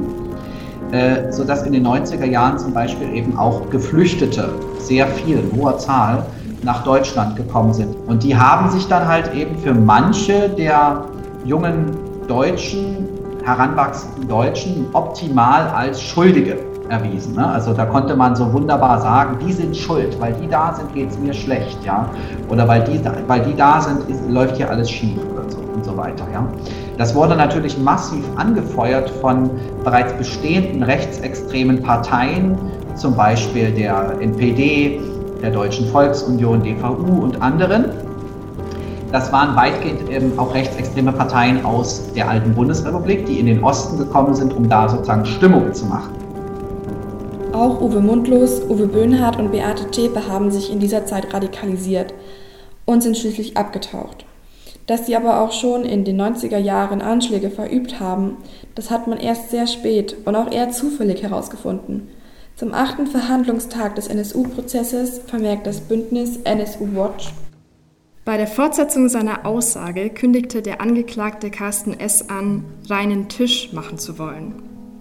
äh, 0.94 1.30
sodass 1.30 1.64
in 1.64 1.74
den 1.74 1.86
90er 1.86 2.24
Jahren 2.24 2.58
zum 2.58 2.74
Beispiel 2.74 3.14
eben 3.14 3.38
auch 3.38 3.70
Geflüchtete, 3.70 4.48
sehr 4.80 5.08
viel, 5.08 5.40
in 5.40 5.60
hoher 5.60 5.78
Zahl, 5.78 6.26
nach 6.64 6.86
Deutschland 6.86 7.36
gekommen 7.36 7.74
sind. 7.74 7.98
Und 8.08 8.24
die 8.24 8.34
haben 8.34 8.70
sich 8.72 8.88
dann 8.88 9.06
halt 9.06 9.34
eben 9.34 9.58
für 9.58 9.74
manche 9.74 10.48
der 10.48 11.04
jungen 11.44 11.98
Deutschen 12.30 13.10
heranwachsenden 13.44 14.28
Deutschen 14.28 14.88
optimal 14.94 15.68
als 15.70 16.02
Schuldige 16.02 16.58
erwiesen. 16.92 17.36
Ne? 17.36 17.48
Also 17.48 17.74
da 17.74 17.86
konnte 17.86 18.16
man 18.16 18.36
so 18.36 18.52
wunderbar 18.52 19.02
sagen, 19.02 19.38
die 19.46 19.54
sind 19.54 19.76
schuld, 19.76 20.20
weil 20.20 20.34
die 20.34 20.48
da 20.48 20.74
sind, 20.74 20.94
geht 20.94 21.10
es 21.10 21.18
mir 21.18 21.34
schlecht, 21.34 21.84
ja. 21.84 22.10
Oder 22.50 22.68
weil 22.68 22.84
die, 22.84 23.00
weil 23.28 23.42
die 23.42 23.56
da 23.56 23.82
sind, 23.82 24.10
ist, 24.10 24.30
läuft 24.30 24.58
hier 24.58 24.70
alles 24.70 24.90
schief 24.90 25.18
oder 25.32 25.50
so 25.50 25.60
und 25.74 25.86
so 25.86 25.96
weiter, 25.96 26.26
ja. 26.32 26.46
Das 26.98 27.16
wurde 27.16 27.36
natürlich 27.36 27.78
massiv 27.78 28.24
angefeuert 28.36 29.10
von 29.22 29.50
bereits 29.84 30.14
bestehenden 30.14 30.84
rechtsextremen 30.84 31.82
Parteien, 31.82 32.58
zum 32.96 33.16
Beispiel 33.16 33.72
der 33.72 34.20
NPD, 34.20 35.00
der 35.42 35.52
Deutschen 35.52 35.88
Volksunion, 35.88 36.62
DVU 36.62 37.24
und 37.24 37.42
anderen 37.42 37.86
das 39.12 39.32
waren 39.32 39.56
weitgehend 39.56 40.10
ähm, 40.10 40.34
auch 40.38 40.54
rechtsextreme 40.54 41.12
Parteien 41.12 41.66
aus 41.66 42.12
der 42.14 42.30
alten 42.30 42.54
Bundesrepublik, 42.54 43.26
die 43.26 43.40
in 43.40 43.46
den 43.46 43.64
Osten 43.64 43.98
gekommen 43.98 44.34
sind, 44.34 44.54
um 44.54 44.70
da 44.70 44.88
sozusagen 44.88 45.26
Stimmung 45.26 45.74
zu 45.74 45.86
machen. 45.86 46.14
Auch 47.54 47.82
Uwe 47.82 48.00
Mundlos, 48.00 48.62
Uwe 48.70 48.88
Böhnhardt 48.88 49.38
und 49.38 49.52
Beate 49.52 49.92
Zschäpe 49.92 50.28
haben 50.28 50.52
sich 50.52 50.72
in 50.72 50.80
dieser 50.80 51.06
Zeit 51.06 51.34
radikalisiert 51.34 52.14
und 52.86 53.04
sind 53.04 53.18
schließlich 53.18 53.58
abgetaucht. 53.58 54.26
Dass 54.88 55.06
sie 55.06 55.16
aber 55.16 55.42
auch 55.42 55.52
schon 55.52 55.84
in 55.84 56.06
den 56.06 56.20
90er 56.20 56.58
Jahren 56.58 57.02
Anschläge 57.02 57.50
verübt 57.50 58.00
haben, 58.00 58.38
das 58.76 58.90
hat 58.90 59.08
man 59.08 59.20
erst 59.20 59.52
sehr 59.52 59.68
spät 59.68 60.16
und 60.26 60.36
auch 60.36 60.52
eher 60.52 60.72
zufällig 60.72 61.22
herausgefunden. 61.22 62.08
Zum 62.56 62.74
achten 62.74 63.08
Verhandlungstag 63.08 63.96
des 63.96 64.08
NSU-Prozesses 64.08 65.22
vermerkt 65.28 65.68
das 65.68 65.82
Bündnis 65.82 66.38
NSU 66.44 66.88
Watch. 66.96 67.32
Bei 68.24 68.38
der 68.38 68.46
Fortsetzung 68.46 69.10
seiner 69.10 69.48
Aussage 69.48 70.12
kündigte 70.12 70.62
der 70.62 70.80
Angeklagte 70.80 71.50
Carsten 71.50 72.00
S. 72.00 72.30
an, 72.30 72.66
reinen 72.88 73.30
Tisch 73.30 73.74
machen 73.74 73.98
zu 73.98 74.20
wollen. 74.20 74.54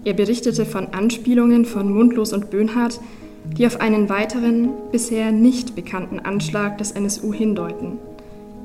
Er 0.04 0.14
berichtete 0.14 0.64
von 0.64 0.94
Anspielungen 0.94 1.66
von 1.66 1.92
Mundlos 1.92 2.32
und 2.32 2.48
Böhnhardt, 2.48 2.98
die 3.58 3.66
auf 3.66 3.78
einen 3.78 4.08
weiteren, 4.08 4.70
bisher 4.90 5.32
nicht 5.32 5.76
bekannten 5.76 6.18
Anschlag 6.18 6.78
des 6.78 6.92
NSU 6.92 7.34
hindeuten. 7.34 7.98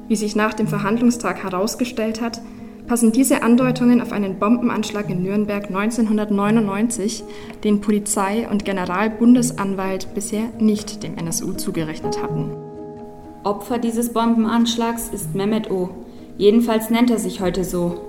Wie 0.07 0.15
sich 0.15 0.37
nach 0.37 0.53
dem 0.53 0.67
Verhandlungstag 0.67 1.43
herausgestellt 1.43 2.21
hat, 2.21 2.41
passen 2.87 3.11
diese 3.11 3.43
Andeutungen 3.43 3.99
auf 3.99 4.13
einen 4.13 4.39
Bombenanschlag 4.39 5.09
in 5.09 5.21
Nürnberg 5.21 5.65
1999, 5.65 7.25
den 7.65 7.81
Polizei 7.81 8.47
und 8.49 8.63
Generalbundesanwalt 8.63 10.13
bisher 10.13 10.47
nicht 10.59 11.03
dem 11.03 11.17
NSU 11.17 11.51
zugerechnet 11.53 12.23
hatten. 12.23 12.64
Opfer 13.45 13.77
dieses 13.77 14.11
Bombenanschlags 14.11 15.09
ist 15.09 15.35
Mehmet 15.35 15.69
O. 15.69 15.91
Jedenfalls 16.35 16.89
nennt 16.89 17.11
er 17.11 17.19
sich 17.19 17.41
heute 17.41 17.63
so. 17.63 18.01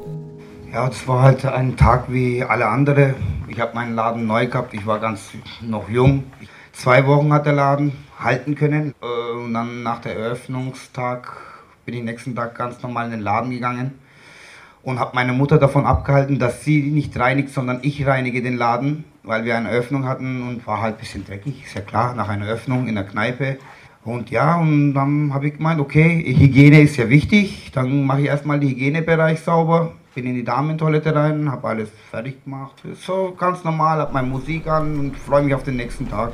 Ja, 0.72 0.88
das 0.88 1.06
war 1.06 1.20
halt 1.20 1.44
ein 1.44 1.76
Tag 1.76 2.10
wie 2.10 2.42
alle 2.42 2.66
andere. 2.66 3.14
Ich 3.46 3.60
habe 3.60 3.74
meinen 3.74 3.94
Laden 3.94 4.26
neu 4.26 4.46
gehabt, 4.46 4.72
ich 4.72 4.86
war 4.86 4.98
ganz 4.98 5.32
noch 5.60 5.90
jung. 5.90 6.24
Zwei 6.72 7.06
Wochen 7.06 7.34
hat 7.34 7.44
der 7.44 7.52
Laden 7.52 7.92
halten 8.18 8.54
können. 8.54 8.94
Äh, 9.02 9.36
und 9.36 9.52
dann 9.52 9.82
nach 9.82 10.00
der 10.00 10.16
Eröffnungstag 10.16 11.36
bin 11.84 11.94
ich 11.94 12.02
nächsten 12.02 12.34
Tag 12.34 12.54
ganz 12.54 12.82
normal 12.82 13.04
in 13.04 13.10
den 13.10 13.20
Laden 13.20 13.50
gegangen 13.50 13.98
und 14.82 14.98
habe 14.98 15.10
meine 15.14 15.34
Mutter 15.34 15.58
davon 15.58 15.84
abgehalten, 15.84 16.38
dass 16.38 16.64
sie 16.64 16.80
nicht 16.80 17.14
reinigt, 17.18 17.50
sondern 17.50 17.80
ich 17.82 18.06
reinige 18.06 18.40
den 18.40 18.56
Laden, 18.56 19.04
weil 19.22 19.44
wir 19.44 19.54
eine 19.54 19.68
Öffnung 19.68 20.06
hatten 20.06 20.48
und 20.48 20.66
war 20.66 20.80
halt 20.80 20.94
ein 20.94 21.00
bisschen 21.00 21.26
dreckig, 21.26 21.64
ist 21.66 21.74
ja 21.74 21.82
klar, 21.82 22.14
nach 22.14 22.30
einer 22.30 22.46
Öffnung 22.46 22.88
in 22.88 22.94
der 22.94 23.04
Kneipe. 23.04 23.58
Und 24.06 24.30
ja, 24.30 24.56
und 24.60 24.94
dann 24.94 25.34
habe 25.34 25.48
ich 25.48 25.56
gemeint, 25.56 25.80
okay, 25.80 26.24
Hygiene 26.24 26.80
ist 26.80 26.96
ja 26.96 27.08
wichtig, 27.08 27.72
dann 27.74 28.06
mache 28.06 28.20
ich 28.20 28.26
erstmal 28.28 28.60
den 28.60 28.68
Hygienebereich 28.70 29.40
sauber, 29.40 29.94
bin 30.14 30.26
in 30.26 30.36
die 30.36 30.44
Damentoilette 30.44 31.12
rein, 31.12 31.50
habe 31.50 31.66
alles 31.66 31.88
fertig 32.08 32.44
gemacht. 32.44 32.74
So 33.04 33.34
ganz 33.36 33.64
normal, 33.64 33.98
habe 33.98 34.12
meine 34.12 34.28
Musik 34.28 34.68
an 34.68 34.96
und 34.96 35.16
freue 35.16 35.42
mich 35.42 35.54
auf 35.56 35.64
den 35.64 35.74
nächsten 35.74 36.08
Tag. 36.08 36.32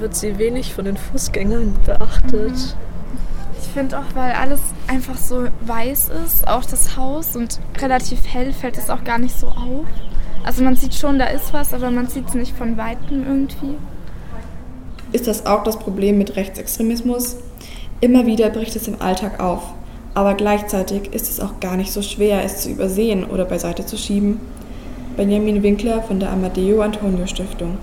wird 0.00 0.16
sie 0.16 0.38
wenig 0.38 0.74
von 0.74 0.84
den 0.84 0.96
Fußgängern 0.96 1.72
beachtet. 1.86 2.50
Mhm. 2.50 2.72
Ich 3.60 3.68
finde 3.68 3.96
auch, 4.00 4.14
weil 4.14 4.32
alles 4.32 4.58
einfach 4.88 5.16
so 5.16 5.44
weiß 5.60 6.10
ist, 6.24 6.48
auch 6.48 6.64
das 6.64 6.96
Haus 6.96 7.36
und 7.36 7.60
relativ 7.80 8.26
hell 8.26 8.52
fällt 8.52 8.76
es 8.76 8.90
auch 8.90 9.04
gar 9.04 9.18
nicht 9.18 9.38
so 9.38 9.46
auf. 9.46 9.84
Also 10.42 10.64
man 10.64 10.74
sieht 10.74 10.94
schon, 10.94 11.16
da 11.20 11.26
ist 11.26 11.52
was, 11.52 11.72
aber 11.72 11.92
man 11.92 12.08
sieht 12.08 12.26
es 12.28 12.34
nicht 12.34 12.56
von 12.56 12.76
Weitem 12.76 13.24
irgendwie. 13.24 13.76
Ist 15.12 15.28
das 15.28 15.46
auch 15.46 15.62
das 15.62 15.78
Problem 15.78 16.18
mit 16.18 16.34
Rechtsextremismus? 16.34 17.36
Immer 18.00 18.26
wieder 18.26 18.50
bricht 18.50 18.74
es 18.74 18.88
im 18.88 19.00
Alltag 19.00 19.38
auf, 19.38 19.62
aber 20.14 20.34
gleichzeitig 20.34 21.14
ist 21.14 21.30
es 21.30 21.38
auch 21.38 21.60
gar 21.60 21.76
nicht 21.76 21.92
so 21.92 22.02
schwer, 22.02 22.42
es 22.42 22.62
zu 22.62 22.70
übersehen 22.70 23.24
oder 23.24 23.44
beiseite 23.44 23.86
zu 23.86 23.96
schieben. 23.96 24.40
Benjamin 25.16 25.62
Winkler 25.62 26.02
von 26.02 26.20
der 26.20 26.30
Amadeo 26.30 26.82
Antonio 26.82 27.26
Stiftung. 27.26 27.78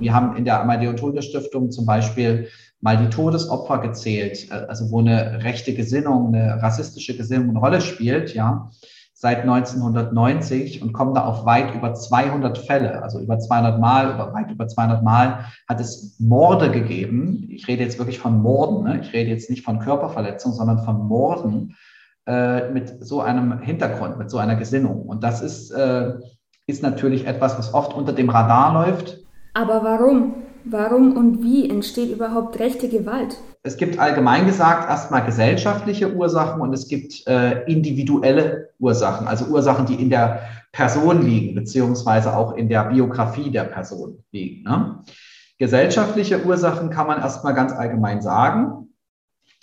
Wir 0.00 0.12
haben 0.12 0.36
in 0.36 0.44
der 0.44 0.60
Amadeo 0.60 0.90
Antonio 0.90 1.22
Stiftung 1.22 1.70
zum 1.70 1.86
Beispiel 1.86 2.48
mal 2.80 2.96
die 2.96 3.08
Todesopfer 3.08 3.78
gezählt, 3.78 4.50
also 4.50 4.90
wo 4.90 4.98
eine 4.98 5.44
rechte 5.44 5.72
Gesinnung, 5.72 6.34
eine 6.34 6.60
rassistische 6.60 7.16
Gesinnung 7.16 7.50
eine 7.50 7.60
Rolle 7.60 7.80
spielt, 7.80 8.34
ja 8.34 8.70
seit 9.14 9.42
1990 9.42 10.82
und 10.82 10.92
kommen 10.92 11.14
da 11.14 11.24
auf 11.26 11.46
weit 11.46 11.76
über 11.76 11.94
200 11.94 12.58
Fälle, 12.58 13.04
also 13.04 13.20
über 13.20 13.38
200 13.38 13.78
Mal, 13.78 14.12
über 14.12 14.34
weit 14.34 14.50
über 14.50 14.66
200 14.66 15.04
Mal 15.04 15.44
hat 15.68 15.80
es 15.80 16.18
Morde 16.18 16.72
gegeben. 16.72 17.46
Ich 17.48 17.68
rede 17.68 17.84
jetzt 17.84 18.00
wirklich 18.00 18.18
von 18.18 18.42
Morden, 18.42 18.82
ne? 18.82 19.00
ich 19.00 19.12
rede 19.12 19.30
jetzt 19.30 19.48
nicht 19.48 19.64
von 19.64 19.78
Körperverletzung, 19.78 20.50
sondern 20.50 20.80
von 20.80 21.06
Morden 21.06 21.76
äh, 22.26 22.68
mit 22.70 23.04
so 23.04 23.20
einem 23.20 23.60
Hintergrund, 23.60 24.18
mit 24.18 24.30
so 24.30 24.38
einer 24.38 24.56
Gesinnung. 24.56 25.02
Und 25.02 25.22
das 25.22 25.40
ist, 25.40 25.70
äh, 25.70 26.14
ist 26.66 26.82
natürlich 26.82 27.26
etwas, 27.26 27.58
was 27.58 27.74
oft 27.74 27.94
unter 27.94 28.12
dem 28.12 28.30
Radar 28.30 28.74
läuft. 28.74 29.18
Aber 29.54 29.82
warum? 29.82 30.34
Warum 30.64 31.16
und 31.16 31.42
wie 31.42 31.68
entsteht 31.68 32.10
überhaupt 32.12 32.58
rechte 32.60 32.88
Gewalt? 32.88 33.36
Es 33.64 33.76
gibt 33.76 33.98
allgemein 33.98 34.46
gesagt 34.46 34.88
erstmal 34.88 35.24
gesellschaftliche 35.24 36.14
Ursachen 36.14 36.60
und 36.60 36.72
es 36.72 36.88
gibt 36.88 37.26
äh, 37.26 37.64
individuelle 37.64 38.70
Ursachen, 38.78 39.26
also 39.26 39.46
Ursachen, 39.46 39.86
die 39.86 39.94
in 39.94 40.10
der 40.10 40.42
Person 40.72 41.22
liegen, 41.22 41.54
beziehungsweise 41.54 42.36
auch 42.36 42.56
in 42.56 42.68
der 42.68 42.84
Biografie 42.84 43.50
der 43.50 43.64
Person 43.64 44.24
liegen. 44.30 44.62
Ne? 44.62 45.02
Gesellschaftliche 45.58 46.44
Ursachen 46.44 46.90
kann 46.90 47.06
man 47.06 47.20
erstmal 47.20 47.54
ganz 47.54 47.72
allgemein 47.72 48.22
sagen, 48.22 48.88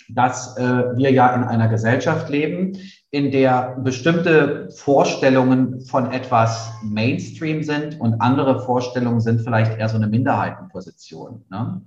dass 0.08 0.56
äh, 0.56 0.96
wir 0.96 1.10
ja 1.10 1.34
in 1.34 1.44
einer 1.44 1.68
Gesellschaft 1.68 2.28
leben, 2.28 2.78
in 3.12 3.32
der 3.32 3.76
bestimmte 3.82 4.68
Vorstellungen 4.70 5.80
von 5.80 6.12
etwas 6.12 6.72
Mainstream 6.82 7.62
sind 7.62 8.00
und 8.00 8.20
andere 8.20 8.60
Vorstellungen 8.60 9.20
sind 9.20 9.40
vielleicht 9.40 9.78
eher 9.78 9.88
so 9.88 9.96
eine 9.96 10.06
Minderheitenposition. 10.06 11.44
Ne? 11.50 11.82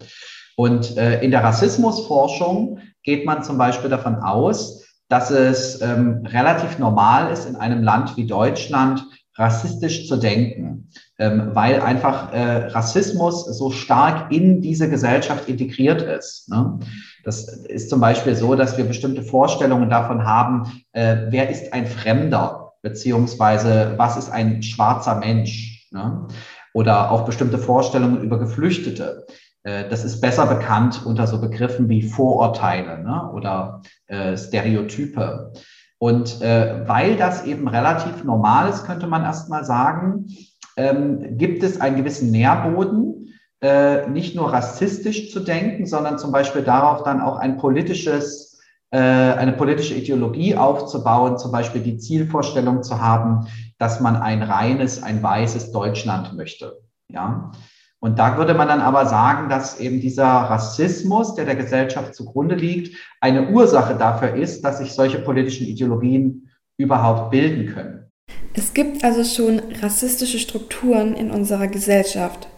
Und 0.58 0.98
äh, 0.98 1.22
in 1.24 1.32
der 1.32 1.44
Rassismusforschung 1.44 2.80
geht 3.04 3.26
man 3.26 3.44
zum 3.44 3.58
Beispiel 3.58 3.90
davon 3.90 4.16
aus, 4.16 4.86
dass 5.08 5.32
es 5.32 5.82
ähm, 5.82 6.26
relativ 6.26 6.78
normal 6.78 7.32
ist, 7.32 7.48
in 7.48 7.56
einem 7.56 7.84
Land 7.84 8.18
wie 8.18 8.28
Deutschland 8.28 9.06
rassistisch 9.36 10.08
zu 10.08 10.18
denken, 10.18 10.90
ähm, 11.18 11.52
weil 11.54 11.82
einfach 11.82 12.34
äh, 12.34 12.68
Rassismus 12.68 13.46
so 13.46 13.72
stark 13.72 14.32
in 14.32 14.62
diese 14.62 14.90
Gesellschaft 14.90 15.48
integriert 15.48 16.02
ist. 16.02 16.50
Ne? 16.50 16.80
Das 17.24 17.48
ist 17.48 17.90
zum 17.90 18.02
Beispiel 18.02 18.36
so, 18.36 18.56
dass 18.56 18.78
wir 18.78 18.86
bestimmte 18.86 19.24
Vorstellungen 19.24 19.90
davon 19.90 20.26
haben, 20.26 20.84
äh, 20.92 21.18
wer 21.30 21.50
ist 21.50 21.74
ein 21.74 21.88
Fremder, 21.88 22.74
beziehungsweise 22.82 23.94
was 23.98 24.18
ist 24.18 24.30
ein 24.30 24.62
schwarzer 24.62 25.16
Mensch. 25.16 25.88
Ne? 25.92 26.28
Oder 26.74 27.12
auch 27.12 27.24
bestimmte 27.26 27.58
Vorstellungen 27.58 28.22
über 28.22 28.40
Geflüchtete. 28.40 29.26
Äh, 29.64 29.90
das 29.90 30.04
ist 30.04 30.22
besser 30.22 30.46
bekannt 30.48 31.06
unter 31.06 31.26
so 31.28 31.40
Begriffen 31.40 31.88
wie 31.90 32.04
Vorurteile 32.04 33.02
ne? 33.02 33.32
oder 33.34 33.82
äh, 34.08 34.38
Stereotype. 34.38 35.54
Und 35.98 36.42
äh, 36.42 36.86
weil 36.86 37.16
das 37.16 37.46
eben 37.46 37.70
relativ 37.70 38.26
normal 38.26 38.70
ist, 38.70 38.86
könnte 38.86 39.08
man 39.08 39.24
erstmal 39.24 39.64
sagen, 39.64 40.28
ähm, 40.76 41.38
gibt 41.38 41.64
es 41.64 41.80
einen 41.80 41.96
gewissen 41.96 42.32
Nährboden, 42.32 43.33
äh, 43.63 44.10
nicht 44.10 44.36
nur 44.36 44.52
rassistisch 44.52 45.32
zu 45.32 45.39
denken, 45.39 45.86
sondern 45.86 46.19
zum 46.19 46.34
Beispiel 46.34 46.63
darauf 46.63 47.04
dann 47.04 47.21
auch 47.21 47.38
ein 47.38 47.58
politisches, 47.58 48.60
äh, 48.91 48.97
eine 48.97 49.54
politische 49.54 49.93
Ideologie 49.93 50.58
aufzubauen, 50.58 51.38
zum 51.38 51.54
Beispiel 51.54 51.82
die 51.82 51.97
Zielvorstellung 51.97 52.84
zu 52.84 52.99
haben, 52.99 53.47
dass 53.78 54.02
man 54.02 54.17
ein 54.17 54.43
reines, 54.43 55.02
ein 55.02 55.23
weißes 55.23 55.71
Deutschland 55.71 56.34
möchte. 56.34 56.82
Ja. 57.08 57.54
Und 58.02 58.19
da 58.19 58.38
würde 58.38 58.54
man 58.54 58.67
dann 58.67 58.82
aber 58.82 59.06
sagen, 59.06 59.47
dass 59.47 59.80
eben 59.80 60.02
dieser 60.02 60.26
Rassismus, 60.26 61.36
der 61.36 61.45
der 61.45 61.56
Gesellschaft 61.56 62.15
zugrunde 62.15 62.56
liegt, 62.56 62.97
eine 63.21 63.47
Ursache 63.47 63.95
dafür 63.95 64.36
ist, 64.36 64.65
dass 64.65 64.80
sich 64.80 64.91
solche 64.91 65.19
politischen 65.19 65.67
Ideologien 65.67 66.49
überhaupt 66.76 67.32
bilden 67.32 67.73
können. 67.73 68.12
Es 68.54 68.73
gibt 68.73 69.06
also 69.06 69.23
schon 69.23 69.62
rassistische 69.82 70.39
Strukturen 70.39 71.13
in 71.15 71.32
unserer 71.32 71.67
Gesellschaft. 71.67 72.49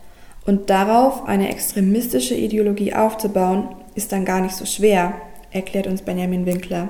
Und 0.46 0.70
darauf 0.70 1.28
eine 1.28 1.50
extremistische 1.50 2.36
Ideologie 2.36 2.94
aufzubauen, 2.94 3.70
ist 3.96 4.12
dann 4.12 4.26
gar 4.26 4.42
nicht 4.42 4.56
so 4.56 4.66
schwer, 4.66 5.14
erklärt 5.52 5.88
uns 5.88 6.04
Benjamin 6.04 6.46
Winkler. 6.46 6.90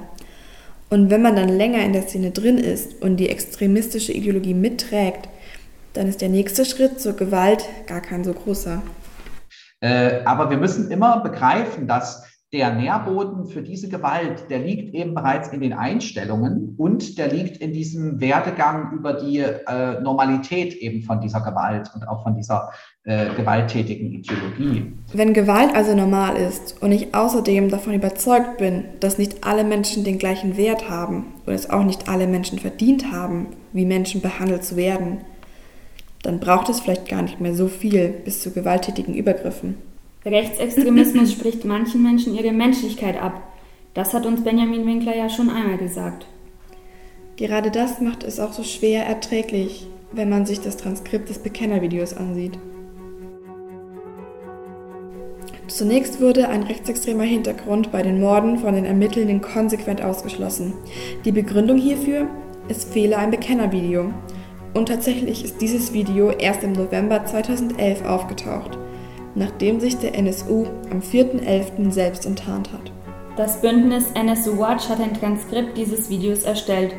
Und 0.89 1.09
wenn 1.09 1.21
man 1.21 1.35
dann 1.35 1.49
länger 1.49 1.83
in 1.83 1.93
der 1.93 2.03
Szene 2.03 2.31
drin 2.31 2.57
ist 2.57 3.01
und 3.01 3.17
die 3.17 3.29
extremistische 3.29 4.11
Ideologie 4.11 4.53
mitträgt, 4.53 5.29
dann 5.93 6.07
ist 6.07 6.21
der 6.21 6.29
nächste 6.29 6.65
Schritt 6.65 6.99
zur 6.99 7.13
Gewalt 7.13 7.65
gar 7.87 8.01
kein 8.01 8.23
so 8.23 8.33
großer. 8.33 8.81
Äh, 9.81 10.23
aber 10.25 10.49
wir 10.49 10.57
müssen 10.57 10.91
immer 10.91 11.21
begreifen, 11.21 11.87
dass 11.87 12.23
der 12.55 12.73
Nährboden 12.73 13.47
für 13.47 13.61
diese 13.61 13.89
Gewalt, 13.89 14.49
der 14.49 14.59
liegt 14.59 14.95
eben 14.95 15.13
bereits 15.13 15.49
in 15.49 15.59
den 15.59 15.73
Einstellungen 15.73 16.73
und 16.77 17.17
der 17.17 17.27
liegt 17.27 17.57
in 17.57 17.73
diesem 17.73 18.21
Werdegang 18.21 18.93
über 18.93 19.11
die 19.11 19.39
äh, 19.39 19.99
Normalität 20.01 20.73
eben 20.75 21.03
von 21.03 21.19
dieser 21.19 21.41
Gewalt 21.41 21.91
und 21.93 22.07
auch 22.07 22.23
von 22.23 22.33
dieser 22.33 22.71
äh, 23.03 23.25
gewalttätigen 23.35 24.09
Ideologie. 24.09 24.93
Wenn 25.11 25.33
Gewalt 25.33 25.75
also 25.75 25.93
normal 25.93 26.37
ist 26.37 26.81
und 26.81 26.93
ich 26.93 27.13
außerdem 27.13 27.67
davon 27.67 27.93
überzeugt 27.93 28.57
bin, 28.57 28.85
dass 29.01 29.17
nicht 29.17 29.45
alle 29.45 29.65
Menschen 29.65 30.05
den 30.05 30.17
gleichen 30.17 30.55
Wert 30.55 30.89
haben 30.89 31.33
und 31.45 31.53
es 31.53 31.69
auch 31.69 31.83
nicht 31.83 32.07
alle 32.07 32.25
Menschen 32.25 32.57
verdient 32.57 33.11
haben, 33.11 33.47
wie 33.73 33.85
Menschen 33.85 34.21
behandelt 34.21 34.63
zu 34.63 34.77
werden, 34.77 35.17
dann 36.23 36.39
braucht 36.39 36.69
es 36.69 36.79
vielleicht 36.79 37.09
gar 37.09 37.21
nicht 37.21 37.41
mehr 37.41 37.53
so 37.53 37.67
viel 37.67 38.07
bis 38.23 38.41
zu 38.41 38.51
gewalttätigen 38.51 39.13
Übergriffen. 39.13 39.75
Rechtsextremismus 40.25 41.31
spricht 41.31 41.65
manchen 41.65 42.01
Menschen 42.01 42.33
ihre 42.33 42.51
Menschlichkeit 42.51 43.21
ab. 43.21 43.43
Das 43.93 44.13
hat 44.13 44.25
uns 44.25 44.43
Benjamin 44.43 44.85
Winkler 44.87 45.15
ja 45.15 45.29
schon 45.29 45.51
einmal 45.51 45.77
gesagt. 45.77 46.25
Gerade 47.35 47.69
das 47.69 48.01
macht 48.01 48.23
es 48.23 48.39
auch 48.39 48.51
so 48.51 48.63
schwer 48.63 49.05
erträglich, 49.05 49.85
wenn 50.11 50.29
man 50.29 50.47
sich 50.47 50.61
das 50.61 50.77
Transkript 50.77 51.29
des 51.29 51.39
Bekennervideos 51.39 52.15
ansieht. 52.15 52.57
Zunächst 55.67 56.21
wurde 56.21 56.49
ein 56.49 56.63
rechtsextremer 56.63 57.23
Hintergrund 57.23 57.91
bei 57.91 58.01
den 58.01 58.19
Morden 58.19 58.57
von 58.57 58.73
den 58.73 58.85
Ermittelnden 58.85 59.41
konsequent 59.41 60.01
ausgeschlossen. 60.01 60.73
Die 61.23 61.31
Begründung 61.31 61.77
hierfür, 61.77 62.27
es 62.67 62.83
fehle 62.83 63.17
ein 63.17 63.29
Bekennervideo. 63.29 64.11
Und 64.73 64.87
tatsächlich 64.87 65.43
ist 65.43 65.61
dieses 65.61 65.93
Video 65.93 66.31
erst 66.31 66.63
im 66.63 66.73
November 66.73 67.25
2011 67.25 68.03
aufgetaucht, 68.05 68.77
nachdem 69.35 69.79
sich 69.79 69.97
der 69.97 70.15
NSU 70.15 70.65
am 70.89 71.01
4.11. 71.01 71.91
selbst 71.91 72.25
enttarnt 72.25 72.71
hat. 72.73 72.91
Das 73.37 73.61
Bündnis 73.61 74.05
NSU 74.13 74.57
Watch 74.57 74.87
hat 74.87 75.01
ein 75.01 75.13
Transkript 75.13 75.77
dieses 75.77 76.09
Videos 76.09 76.43
erstellt. 76.43 76.95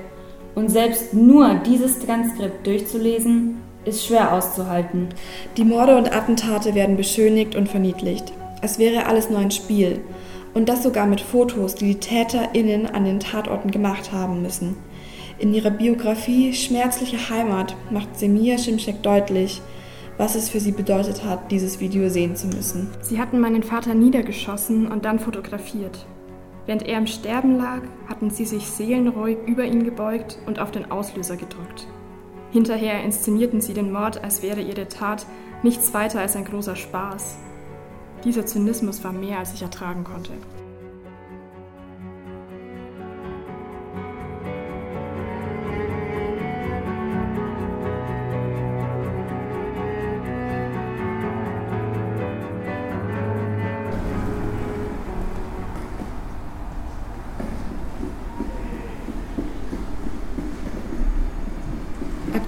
Und 0.54 0.70
selbst 0.70 1.14
nur 1.14 1.54
dieses 1.66 1.98
Transkript 1.98 2.66
durchzulesen, 2.66 3.56
ist 3.86 4.04
schwer 4.04 4.32
auszuhalten. 4.32 5.08
Die 5.56 5.64
Morde 5.64 5.96
und 5.96 6.14
Attentate 6.14 6.74
werden 6.74 6.96
beschönigt 6.96 7.54
und 7.54 7.68
verniedlicht. 7.68 8.32
Es 8.62 8.78
wäre 8.78 9.06
alles 9.06 9.30
nur 9.30 9.38
ein 9.38 9.50
Spiel. 9.50 10.00
Und 10.54 10.68
das 10.68 10.82
sogar 10.82 11.06
mit 11.06 11.20
Fotos, 11.20 11.74
die 11.74 11.86
die 11.86 12.00
TäterInnen 12.00 12.86
an 12.86 13.04
den 13.04 13.20
Tatorten 13.20 13.70
gemacht 13.70 14.12
haben 14.12 14.42
müssen. 14.42 14.76
In 15.38 15.52
ihrer 15.52 15.70
Biografie 15.70 16.54
Schmerzliche 16.54 17.30
Heimat 17.30 17.76
macht 17.90 18.18
Semir 18.18 18.58
Şimşek 18.58 19.02
deutlich, 19.02 19.60
was 20.18 20.34
es 20.34 20.48
für 20.48 20.60
sie 20.60 20.72
bedeutet 20.72 21.24
hat, 21.24 21.50
dieses 21.50 21.80
Video 21.80 22.08
sehen 22.08 22.36
zu 22.36 22.46
müssen. 22.46 22.88
Sie 23.02 23.20
hatten 23.20 23.40
meinen 23.40 23.62
Vater 23.62 23.94
niedergeschossen 23.94 24.88
und 24.88 25.04
dann 25.04 25.18
fotografiert. 25.18 26.06
Während 26.66 26.82
er 26.82 26.98
im 26.98 27.06
Sterben 27.06 27.56
lag, 27.56 27.82
hatten 28.08 28.30
sie 28.30 28.44
sich 28.44 28.66
seelenruhig 28.66 29.38
über 29.46 29.64
ihn 29.64 29.84
gebeugt 29.84 30.38
und 30.46 30.58
auf 30.58 30.70
den 30.70 30.90
Auslöser 30.90 31.36
gedrückt. 31.36 31.86
Hinterher 32.50 33.02
inszenierten 33.04 33.60
sie 33.60 33.74
den 33.74 33.92
Mord, 33.92 34.22
als 34.24 34.42
wäre 34.42 34.60
ihre 34.60 34.88
Tat 34.88 35.26
nichts 35.62 35.94
weiter 35.94 36.20
als 36.20 36.36
ein 36.36 36.44
großer 36.44 36.76
Spaß. 36.76 37.36
Dieser 38.24 38.46
Zynismus 38.46 39.04
war 39.04 39.12
mehr, 39.12 39.38
als 39.38 39.52
ich 39.52 39.62
ertragen 39.62 40.04
konnte. 40.04 40.32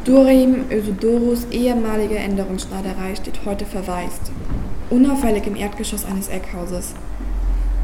Abdurrahim 0.08 0.64
Özodoros 0.70 1.46
ehemalige 1.50 2.16
Änderungsschneiderei 2.16 3.14
steht 3.14 3.44
heute 3.44 3.66
verwaist. 3.66 4.32
Unauffällig 4.88 5.46
im 5.46 5.54
Erdgeschoss 5.54 6.06
eines 6.06 6.28
Eckhauses. 6.28 6.94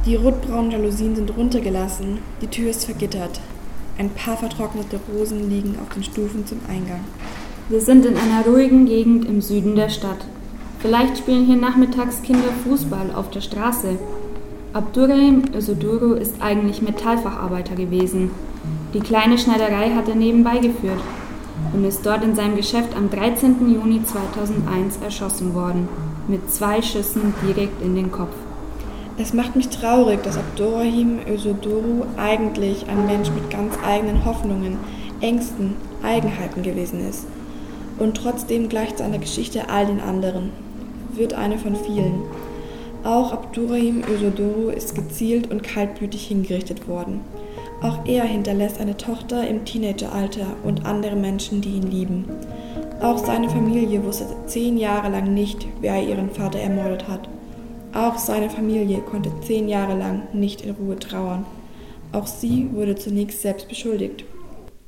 Die 0.06 0.16
rotbraunen 0.16 0.70
Jalousien 0.70 1.14
sind 1.14 1.37
runtergelassen, 1.37 2.20
die 2.40 2.46
Tür 2.46 2.70
ist 2.70 2.87
vergittert. 2.87 3.42
Ein 3.98 4.08
paar 4.08 4.38
vertrocknete 4.38 4.98
Rosen 5.12 5.50
liegen 5.50 5.76
auf 5.82 5.92
den 5.92 6.02
Stufen 6.02 6.46
zum 6.46 6.60
Eingang. 6.66 7.04
Wir 7.68 7.82
sind 7.82 8.06
in 8.06 8.16
einer 8.16 8.46
ruhigen 8.46 8.87
Gegend 8.87 9.26
im 9.26 9.42
Süden 9.42 9.76
der 9.76 9.90
Stadt. 9.90 10.24
Vielleicht 10.78 11.18
spielen 11.18 11.44
hier 11.44 11.56
nachmittags 11.56 12.22
Kinder 12.22 12.54
Fußball 12.66 13.12
auf 13.14 13.28
der 13.32 13.42
Straße. 13.42 13.98
Abdurrahim 14.72 15.42
Özodoro 15.54 16.14
ist 16.14 16.40
eigentlich 16.40 16.80
Metallfacharbeiter 16.80 17.74
gewesen. 17.74 18.30
Die 18.94 19.00
kleine 19.00 19.37
Schneiderei 19.37 19.90
hat 19.90 20.08
er 20.08 20.14
nebenbei 20.14 20.56
geführt 20.56 21.00
und 21.72 21.84
ist 21.84 22.04
dort 22.04 22.24
in 22.24 22.34
seinem 22.34 22.56
Geschäft 22.56 22.96
am 22.96 23.10
13. 23.10 23.72
Juni 23.72 24.02
2001 24.04 24.98
erschossen 25.02 25.54
worden, 25.54 25.88
mit 26.28 26.50
zwei 26.52 26.82
Schüssen 26.82 27.34
direkt 27.46 27.82
in 27.82 27.94
den 27.94 28.10
Kopf. 28.10 28.34
Es 29.16 29.32
macht 29.32 29.54
mich 29.54 29.68
traurig, 29.68 30.22
dass 30.24 30.36
Abdurrahim 30.36 31.20
Özodoru 31.28 32.04
eigentlich 32.16 32.86
ein 32.88 33.06
Mensch 33.06 33.30
mit 33.30 33.48
ganz 33.48 33.74
eigenen 33.86 34.24
Hoffnungen, 34.24 34.76
Ängsten, 35.20 35.76
Eigenheiten 36.02 36.62
gewesen 36.62 37.08
ist. 37.08 37.26
Und 37.98 38.16
trotzdem 38.16 38.68
gleicht 38.68 38.98
seine 38.98 39.20
Geschichte 39.20 39.68
all 39.68 39.86
den 39.86 40.00
anderen, 40.00 40.50
wird 41.12 41.34
eine 41.34 41.58
von 41.58 41.76
vielen. 41.76 42.22
Auch 43.04 43.32
Abdurrahim 43.32 44.02
Özodoru 44.02 44.70
ist 44.70 44.96
gezielt 44.96 45.50
und 45.50 45.62
kaltblütig 45.62 46.26
hingerichtet 46.26 46.88
worden. 46.88 47.20
Auch 47.84 47.98
er 48.06 48.24
hinterlässt 48.24 48.80
eine 48.80 48.96
Tochter 48.96 49.46
im 49.46 49.66
Teenageralter 49.66 50.46
und 50.62 50.86
andere 50.86 51.16
Menschen, 51.16 51.60
die 51.60 51.76
ihn 51.76 51.90
lieben. 51.90 52.24
Auch 53.02 53.18
seine 53.18 53.50
Familie 53.50 54.02
wusste 54.02 54.24
zehn 54.46 54.78
Jahre 54.78 55.10
lang 55.10 55.34
nicht, 55.34 55.66
wer 55.82 56.02
ihren 56.02 56.30
Vater 56.30 56.60
ermordet 56.60 57.06
hat. 57.08 57.28
Auch 57.92 58.16
seine 58.16 58.48
Familie 58.48 59.00
konnte 59.00 59.30
zehn 59.42 59.68
Jahre 59.68 59.98
lang 59.98 60.22
nicht 60.32 60.62
in 60.62 60.70
Ruhe 60.70 60.98
trauern. 60.98 61.44
Auch 62.12 62.26
sie 62.26 62.70
wurde 62.72 62.94
zunächst 62.94 63.42
selbst 63.42 63.68
beschuldigt. 63.68 64.24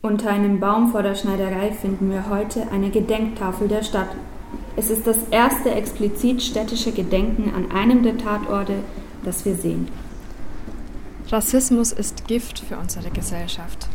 Unter 0.01 0.31
einem 0.31 0.59
Baum 0.59 0.89
vor 0.91 1.03
der 1.03 1.17
Schneiderei 1.17 1.73
finden 1.73 2.11
wir 2.11 2.31
heute 2.31 2.73
eine 2.73 2.89
Gedenktafel 2.89 3.69
der 3.69 3.83
Stadt. 3.83 4.09
Es 4.75 4.89
ist 4.89 5.07
das 5.07 5.19
erste 5.31 5.71
explizit 5.71 6.43
städtische 6.43 6.93
Gedenken 6.93 7.53
an 7.55 7.77
einem 7.77 8.03
der 8.03 8.17
Tatorte, 8.17 8.77
das 9.23 9.45
wir 9.45 9.55
sehen. 9.55 9.87
Rassismus 11.29 11.91
ist 11.91 12.29
Gift 12.29 12.61
für 12.61 12.79
unsere 12.79 13.11
Gesellschaft. 13.11 13.89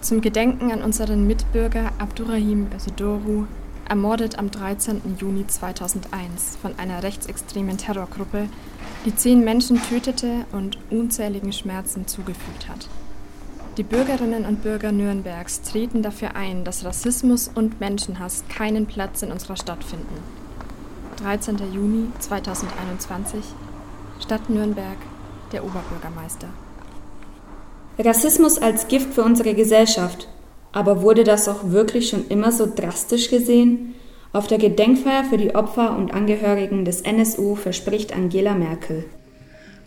Zum 0.00 0.22
Gedenken 0.22 0.72
an 0.72 0.82
unseren 0.82 1.26
Mitbürger 1.26 1.92
Abdurrahim 1.98 2.70
Besidoru, 2.70 3.44
ermordet 3.86 4.38
am 4.38 4.50
13. 4.50 5.02
Juni 5.18 5.46
2001 5.46 6.56
von 6.62 6.78
einer 6.78 7.02
rechtsextremen 7.02 7.76
Terrorgruppe, 7.76 8.48
die 9.04 9.14
zehn 9.14 9.44
Menschen 9.44 9.82
tötete 9.82 10.46
und 10.52 10.78
unzähligen 10.88 11.52
Schmerzen 11.52 12.06
zugefügt 12.06 12.70
hat. 12.70 12.88
Die 13.76 13.82
Bürgerinnen 13.82 14.46
und 14.46 14.62
Bürger 14.62 14.92
Nürnbergs 14.92 15.60
treten 15.60 16.02
dafür 16.02 16.36
ein, 16.36 16.64
dass 16.64 16.86
Rassismus 16.86 17.50
und 17.54 17.80
Menschenhass 17.80 18.44
keinen 18.48 18.86
Platz 18.86 19.20
in 19.20 19.30
unserer 19.30 19.56
Stadt 19.56 19.84
finden. 19.84 20.22
13. 21.18 21.58
Juni 21.74 22.06
2021, 22.18 23.44
Stadt 24.20 24.48
Nürnberg, 24.48 24.96
der 25.52 25.64
Oberbürgermeister. 25.64 26.48
Rassismus 27.98 28.58
als 28.58 28.88
Gift 28.88 29.14
für 29.14 29.22
unsere 29.22 29.54
Gesellschaft. 29.54 30.28
Aber 30.72 31.02
wurde 31.02 31.24
das 31.24 31.48
auch 31.48 31.70
wirklich 31.70 32.08
schon 32.08 32.28
immer 32.28 32.52
so 32.52 32.66
drastisch 32.72 33.28
gesehen? 33.28 33.94
Auf 34.32 34.46
der 34.46 34.58
Gedenkfeier 34.58 35.24
für 35.24 35.38
die 35.38 35.54
Opfer 35.54 35.96
und 35.96 36.14
Angehörigen 36.14 36.84
des 36.84 37.00
NSU 37.00 37.56
verspricht 37.56 38.14
Angela 38.14 38.54
Merkel. 38.54 39.04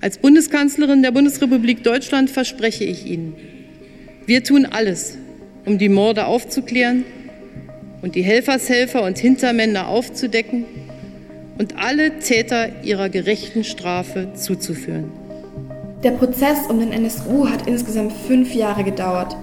Als 0.01 0.17
Bundeskanzlerin 0.17 1.01
der 1.01 1.11
Bundesrepublik 1.11 1.83
Deutschland 1.83 2.29
verspreche 2.29 2.83
ich 2.83 3.05
Ihnen, 3.05 3.35
wir 4.25 4.43
tun 4.43 4.65
alles, 4.65 5.17
um 5.65 5.77
die 5.77 5.89
Morde 5.89 6.25
aufzuklären 6.25 7.05
und 8.01 8.15
die 8.15 8.21
Helfershelfer 8.21 9.03
und 9.03 9.17
Hintermänner 9.17 9.87
aufzudecken 9.87 10.65
und 11.57 11.77
alle 11.77 12.19
Täter 12.19 12.83
ihrer 12.83 13.07
gerechten 13.09 13.63
Strafe 13.63 14.33
zuzuführen. 14.33 15.22
Der 16.03 16.11
Prozess 16.11 16.67
um 16.67 16.79
den 16.79 16.91
NSU 16.91 17.47
hat 17.47 17.65
insgesamt 17.65 18.11
fünf 18.11 18.53
Jahre 18.53 18.83
gedauert. 18.83 19.37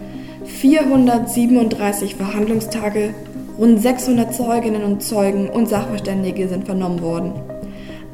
437 0.45 2.17
Verhandlungstage, 2.17 3.15
rund 3.57 3.81
600 3.81 4.35
Zeuginnen 4.35 4.85
und 4.85 5.03
Zeugen 5.03 5.49
und 5.49 5.71
Sachverständige 5.71 6.49
sind 6.49 6.67
vernommen 6.67 7.01
worden. 7.01 7.33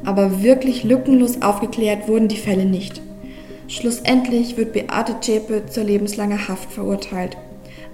Aber 0.05 0.41
wirklich 0.43 0.85
lückenlos 0.85 1.41
aufgeklärt 1.41 2.07
wurden 2.07 2.29
die 2.29 2.37
Fälle 2.37 2.63
nicht. 2.63 3.01
Schlussendlich 3.67 4.55
wird 4.55 4.71
Beate 4.71 5.19
Zschäpe 5.19 5.65
zur 5.65 5.83
lebenslanger 5.83 6.47
Haft 6.47 6.71
verurteilt. 6.71 7.35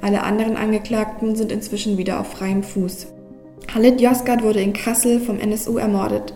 Alle 0.02 0.22
anderen 0.22 0.56
Angeklagten 0.56 1.36
sind 1.36 1.52
inzwischen 1.52 1.98
wieder 1.98 2.20
auf 2.20 2.28
freiem 2.28 2.62
Fuß. 2.62 3.08
Halit 3.74 4.02
Yozgat 4.02 4.44
wurde 4.44 4.62
in 4.62 4.74
Kassel 4.74 5.20
vom 5.20 5.40
NSU 5.40 5.80
ermordet. 5.80 6.36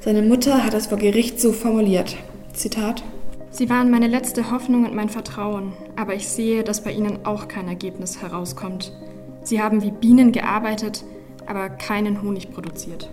Seine 0.00 0.22
Mutter 0.22 0.64
hat 0.64 0.72
es 0.72 0.86
vor 0.86 0.96
Gericht 0.96 1.38
so 1.38 1.52
formuliert. 1.52 2.16
Zitat 2.54 3.02
Sie 3.50 3.70
waren 3.70 3.90
meine 3.90 4.08
letzte 4.08 4.50
Hoffnung 4.50 4.84
und 4.84 4.94
mein 4.94 5.08
Vertrauen, 5.08 5.72
aber 5.96 6.14
ich 6.14 6.28
sehe, 6.28 6.62
dass 6.62 6.84
bei 6.84 6.92
Ihnen 6.92 7.24
auch 7.24 7.48
kein 7.48 7.66
Ergebnis 7.66 8.20
herauskommt. 8.20 8.92
Sie 9.42 9.62
haben 9.62 9.82
wie 9.82 9.90
Bienen 9.90 10.32
gearbeitet, 10.32 11.04
aber 11.46 11.70
keinen 11.70 12.22
Honig 12.22 12.52
produziert. 12.52 13.08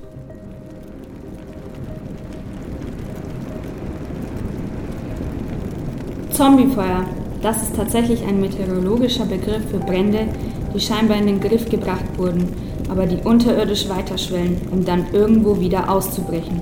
Zombiefeuer. 6.32 7.06
Das 7.41 7.62
ist 7.62 7.76
tatsächlich 7.76 8.21
ein 8.26 8.41
meteorologischer 8.41 9.26
Begriff 9.26 9.69
für 9.69 9.78
Brände, 9.78 10.28
die 10.74 10.82
scheinbar 10.82 11.17
in 11.17 11.28
den 11.28 11.39
Griff 11.39 11.69
gebracht 11.69 12.17
wurden, 12.17 12.52
aber 12.89 13.06
die 13.06 13.24
unterirdisch 13.24 13.88
weiterschwellen, 13.88 14.60
um 14.71 14.84
dann 14.84 15.06
irgendwo 15.13 15.62
wieder 15.62 15.89
auszubrechen. 15.89 16.60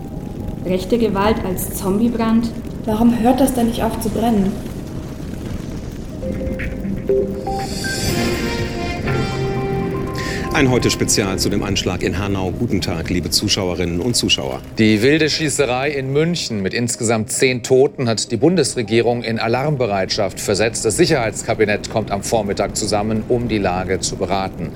Rechte 0.64 1.00
Gewalt 1.00 1.44
als 1.44 1.74
Zombiebrand? 1.76 2.52
Warum 2.86 3.18
hört 3.20 3.40
das 3.40 3.54
denn 3.54 3.68
nicht 3.68 3.82
auf 3.82 3.98
zu 4.02 4.10
brennen? 4.10 4.52
Ein 10.54 10.70
Heute-Spezial 10.70 11.40
zu 11.40 11.50
dem 11.50 11.64
Anschlag 11.64 12.04
in 12.04 12.20
Hanau. 12.20 12.52
Guten 12.52 12.80
Tag, 12.80 13.10
liebe 13.10 13.32
Zuschauerinnen 13.32 14.00
und 14.00 14.16
Zuschauer. 14.16 14.62
Die 14.78 15.02
wilde 15.02 15.28
Schießerei 15.28 15.90
in 15.90 16.14
München 16.14 16.62
mit 16.62 16.76
insgesamt 16.76 17.32
zehn 17.32 17.64
Toten 17.64 18.08
hat 18.08 18.32
die 18.32 18.38
Bundesregierung 18.38 19.24
in 19.24 19.40
Alarmbereitschaft 19.40 20.40
versetzt. 20.40 20.86
Das 20.86 20.96
Sicherheitskabinett 20.96 21.90
kommt 21.90 22.12
am 22.12 22.22
Vormittag 22.22 22.78
zusammen, 22.78 23.24
um 23.30 23.48
die 23.48 23.58
Lage 23.58 24.00
zu 24.00 24.16
beraten. 24.16 24.70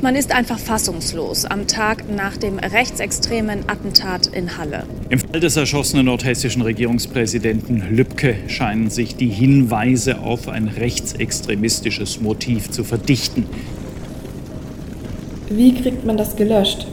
Man 0.00 0.14
ist 0.14 0.30
einfach 0.30 0.60
fassungslos 0.60 1.44
am 1.44 1.66
Tag 1.66 2.08
nach 2.08 2.36
dem 2.36 2.60
rechtsextremen 2.60 3.68
Attentat 3.68 4.28
in 4.28 4.56
Halle. 4.56 4.84
Im 5.08 5.18
Fall 5.18 5.40
des 5.40 5.56
erschossenen 5.56 6.06
nordhessischen 6.06 6.62
Regierungspräsidenten 6.62 7.82
Lübcke 7.90 8.36
scheinen 8.46 8.90
sich 8.90 9.16
die 9.16 9.30
Hinweise 9.30 10.20
auf 10.20 10.46
ein 10.46 10.68
rechtsextremistisches 10.68 12.20
Motiv 12.20 12.70
zu 12.70 12.84
verdichten. 12.84 13.46
Wie 15.48 15.74
kriegt 15.74 16.04
man 16.04 16.16
das 16.16 16.34
gelöscht? 16.34 16.88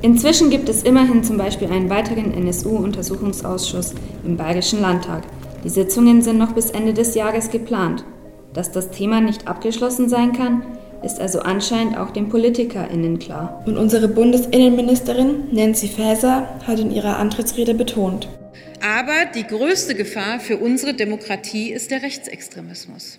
Inzwischen 0.00 0.48
gibt 0.48 0.68
es 0.68 0.84
immerhin 0.84 1.24
zum 1.24 1.36
Beispiel 1.36 1.68
einen 1.68 1.90
weiteren 1.90 2.32
NSU-Untersuchungsausschuss 2.32 3.94
im 4.24 4.36
Bayerischen 4.36 4.80
Landtag. 4.80 5.24
Die 5.64 5.68
Sitzungen 5.70 6.22
sind 6.22 6.38
noch 6.38 6.52
bis 6.52 6.70
Ende 6.70 6.94
des 6.94 7.16
Jahres 7.16 7.50
geplant. 7.50 8.04
Dass 8.52 8.70
das 8.70 8.90
Thema 8.90 9.20
nicht 9.20 9.48
abgeschlossen 9.48 10.08
sein 10.08 10.32
kann, 10.32 10.62
ist 11.02 11.20
also 11.20 11.40
anscheinend 11.40 11.98
auch 11.98 12.10
den 12.10 12.28
PolitikerInnen 12.28 13.18
klar. 13.18 13.60
Und 13.66 13.76
unsere 13.76 14.06
Bundesinnenministerin 14.06 15.48
Nancy 15.50 15.88
Faeser 15.88 16.48
hat 16.64 16.78
in 16.78 16.92
ihrer 16.92 17.18
Antrittsrede 17.18 17.74
betont. 17.74 18.28
Aber 18.80 19.32
die 19.34 19.44
größte 19.44 19.96
Gefahr 19.96 20.38
für 20.38 20.58
unsere 20.58 20.94
Demokratie 20.94 21.72
ist 21.72 21.90
der 21.90 22.02
Rechtsextremismus. 22.02 23.18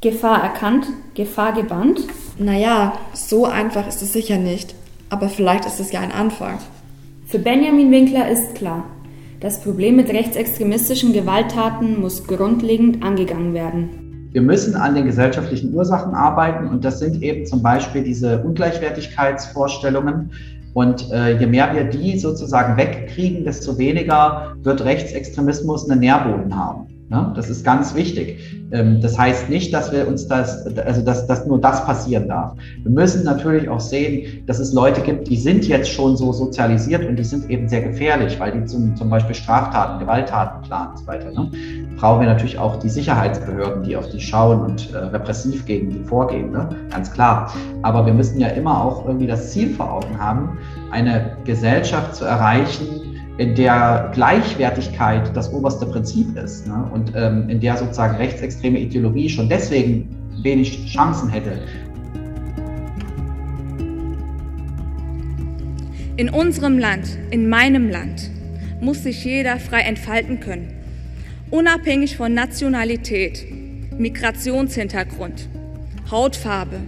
Gefahr 0.00 0.42
erkannt, 0.42 0.86
Gefahr 1.14 1.52
gebannt? 1.52 2.00
Naja, 2.38 2.94
so 3.12 3.46
einfach 3.46 3.86
ist 3.86 4.02
es 4.02 4.12
sicher 4.12 4.38
nicht. 4.38 4.74
Aber 5.08 5.28
vielleicht 5.28 5.66
ist 5.66 5.80
es 5.80 5.92
ja 5.92 6.00
ein 6.00 6.12
Anfang. 6.12 6.58
Für 7.26 7.38
Benjamin 7.38 7.90
Winkler 7.90 8.28
ist 8.28 8.54
klar, 8.54 8.84
das 9.40 9.62
Problem 9.62 9.96
mit 9.96 10.08
rechtsextremistischen 10.10 11.12
Gewalttaten 11.12 12.00
muss 12.00 12.26
grundlegend 12.26 13.02
angegangen 13.02 13.54
werden. 13.54 14.28
Wir 14.32 14.42
müssen 14.42 14.76
an 14.76 14.94
den 14.94 15.06
gesellschaftlichen 15.06 15.74
Ursachen 15.74 16.14
arbeiten 16.14 16.68
und 16.68 16.84
das 16.84 17.00
sind 17.00 17.22
eben 17.22 17.46
zum 17.46 17.62
Beispiel 17.62 18.04
diese 18.04 18.42
Ungleichwertigkeitsvorstellungen. 18.42 20.30
Und 20.72 21.10
äh, 21.10 21.36
je 21.38 21.46
mehr 21.46 21.74
wir 21.74 21.84
die 21.84 22.16
sozusagen 22.18 22.76
wegkriegen, 22.76 23.44
desto 23.44 23.76
weniger 23.76 24.54
wird 24.62 24.84
Rechtsextremismus 24.84 25.90
einen 25.90 26.00
Nährboden 26.00 26.54
haben. 26.54 26.86
Ne? 27.08 27.32
Das 27.34 27.50
ist 27.50 27.64
ganz 27.64 27.94
wichtig. 27.96 28.59
Ähm, 28.72 29.00
das 29.00 29.18
heißt 29.18 29.48
nicht, 29.48 29.72
dass 29.74 29.92
wir 29.92 30.06
uns 30.06 30.26
das, 30.28 30.66
also 30.78 31.02
dass, 31.02 31.26
dass 31.26 31.46
nur 31.46 31.60
das 31.60 31.84
passieren 31.84 32.28
darf. 32.28 32.54
Wir 32.82 32.90
müssen 32.90 33.24
natürlich 33.24 33.68
auch 33.68 33.80
sehen, 33.80 34.44
dass 34.46 34.58
es 34.58 34.72
Leute 34.72 35.00
gibt, 35.00 35.28
die 35.28 35.36
sind 35.36 35.66
jetzt 35.66 35.90
schon 35.90 36.16
so 36.16 36.32
sozialisiert 36.32 37.04
und 37.06 37.16
die 37.16 37.24
sind 37.24 37.50
eben 37.50 37.68
sehr 37.68 37.82
gefährlich, 37.82 38.38
weil 38.38 38.52
die 38.52 38.64
zum, 38.64 38.94
zum 38.96 39.10
Beispiel 39.10 39.34
Straftaten, 39.34 39.98
Gewalttaten 39.98 40.62
planen 40.62 40.90
und 40.90 40.98
so 40.98 41.06
weiter. 41.06 41.30
Ne? 41.30 41.50
Brauchen 41.96 42.20
wir 42.20 42.28
natürlich 42.28 42.58
auch 42.58 42.76
die 42.76 42.88
Sicherheitsbehörden, 42.88 43.82
die 43.82 43.96
auf 43.96 44.08
die 44.08 44.20
schauen 44.20 44.60
und 44.60 44.92
äh, 44.94 44.98
repressiv 44.98 45.66
gegen 45.66 45.90
die 45.90 46.04
vorgehen, 46.04 46.50
ne? 46.52 46.68
ganz 46.90 47.12
klar. 47.12 47.52
Aber 47.82 48.06
wir 48.06 48.14
müssen 48.14 48.40
ja 48.40 48.48
immer 48.48 48.84
auch 48.84 49.06
irgendwie 49.06 49.26
das 49.26 49.50
Ziel 49.50 49.70
vor 49.74 49.92
Augen 49.92 50.18
haben, 50.18 50.58
eine 50.90 51.36
Gesellschaft 51.44 52.14
zu 52.14 52.24
erreichen, 52.24 53.00
in 53.40 53.54
der 53.54 54.10
Gleichwertigkeit 54.12 55.34
das 55.34 55.50
oberste 55.50 55.86
Prinzip 55.86 56.36
ist 56.36 56.66
ne? 56.66 56.84
und 56.92 57.12
ähm, 57.16 57.48
in 57.48 57.58
der 57.58 57.78
sozusagen 57.78 58.16
rechtsextreme 58.60 58.78
Ideologie 58.78 59.28
schon 59.28 59.48
deswegen 59.48 60.08
wenig 60.42 60.86
Chancen 60.92 61.30
hätte. 61.30 61.62
In 66.16 66.28
unserem 66.28 66.78
Land, 66.78 67.18
in 67.30 67.48
meinem 67.48 67.88
Land, 67.88 68.30
muss 68.80 69.02
sich 69.02 69.24
jeder 69.24 69.58
frei 69.58 69.80
entfalten 69.80 70.40
können, 70.40 70.72
unabhängig 71.50 72.16
von 72.16 72.34
Nationalität, 72.34 73.46
Migrationshintergrund, 73.98 75.48
Hautfarbe, 76.10 76.80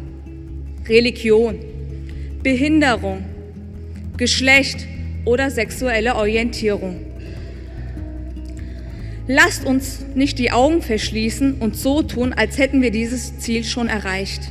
Religion, 0.88 1.56
Behinderung, 2.42 3.24
Geschlecht, 4.16 4.87
oder 5.24 5.52
sexuelle 5.52 6.16
Orientierung. 6.16 7.12
Lasst 9.28 9.64
uns 9.64 10.04
nicht 10.14 10.38
die 10.38 10.50
Augen 10.50 10.82
verschließen 10.82 11.54
und 11.61 11.76
so 11.76 12.02
tun, 12.02 12.32
als 12.32 12.58
hätten 12.58 12.82
wir 12.82 12.90
dieses 12.90 13.38
Ziel 13.38 13.62
schon 13.62 13.88
erreicht. 13.88 14.50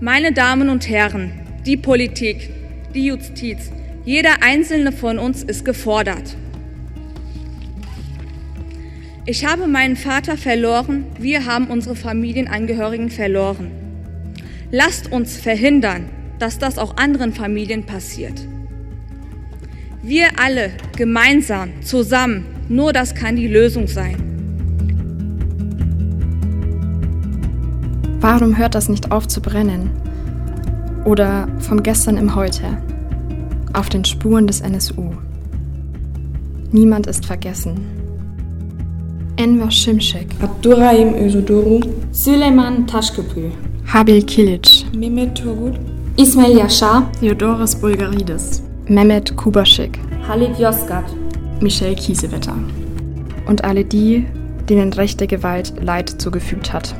Meine 0.00 0.32
Damen 0.32 0.68
und 0.68 0.88
Herren, 0.88 1.32
die 1.66 1.76
Politik, 1.76 2.50
die 2.94 3.06
Justiz, 3.06 3.72
jeder 4.04 4.42
einzelne 4.42 4.92
von 4.92 5.18
uns 5.18 5.42
ist 5.42 5.64
gefordert. 5.64 6.36
Ich 9.26 9.44
habe 9.44 9.66
meinen 9.66 9.96
Vater 9.96 10.36
verloren, 10.36 11.04
wir 11.18 11.46
haben 11.46 11.66
unsere 11.66 11.96
Familienangehörigen 11.96 13.10
verloren. 13.10 13.72
Lasst 14.70 15.10
uns 15.10 15.36
verhindern, 15.36 16.08
dass 16.38 16.58
das 16.58 16.78
auch 16.78 16.96
anderen 16.96 17.32
Familien 17.32 17.84
passiert. 17.84 18.40
Wir 20.08 20.28
alle 20.42 20.70
gemeinsam, 20.96 21.68
zusammen, 21.82 22.46
nur 22.70 22.94
das 22.94 23.14
kann 23.14 23.36
die 23.36 23.46
Lösung 23.46 23.86
sein. 23.86 24.16
Warum 28.18 28.56
hört 28.56 28.74
das 28.74 28.88
nicht 28.88 29.12
auf 29.12 29.28
zu 29.28 29.42
brennen? 29.42 29.90
Oder 31.04 31.46
vom 31.58 31.82
Gestern 31.82 32.16
im 32.16 32.34
Heute, 32.34 32.78
auf 33.74 33.90
den 33.90 34.02
Spuren 34.02 34.46
des 34.46 34.62
NSU. 34.62 35.10
Niemand 36.72 37.06
ist 37.06 37.26
vergessen. 37.26 37.76
Enver 39.36 39.70
Şimşek, 39.70 40.26
Abdurrahim 40.42 41.14
Özoduru, 41.14 41.80
Süleyman 42.12 42.86
Taşköprü, 42.86 43.50
Habil 43.86 44.22
Kilic, 44.22 44.86
Mehmet 44.94 45.36
Turgut, 45.36 45.76
İsmail 46.16 46.56
Yaşar, 46.56 47.12
Theodoros 47.20 47.82
Bulgaridis, 47.82 48.67
Mehmet 48.90 49.36
Kubaschik, 49.36 49.98
Halit 50.26 50.58
Yozgat, 50.58 51.04
Michelle 51.60 51.94
Kiesewetter 51.94 52.56
und 53.46 53.62
alle 53.62 53.84
die, 53.84 54.24
denen 54.66 54.94
rechte 54.94 55.26
Gewalt 55.26 55.74
Leid 55.82 56.08
zugefügt 56.08 56.72
hat. 56.72 56.94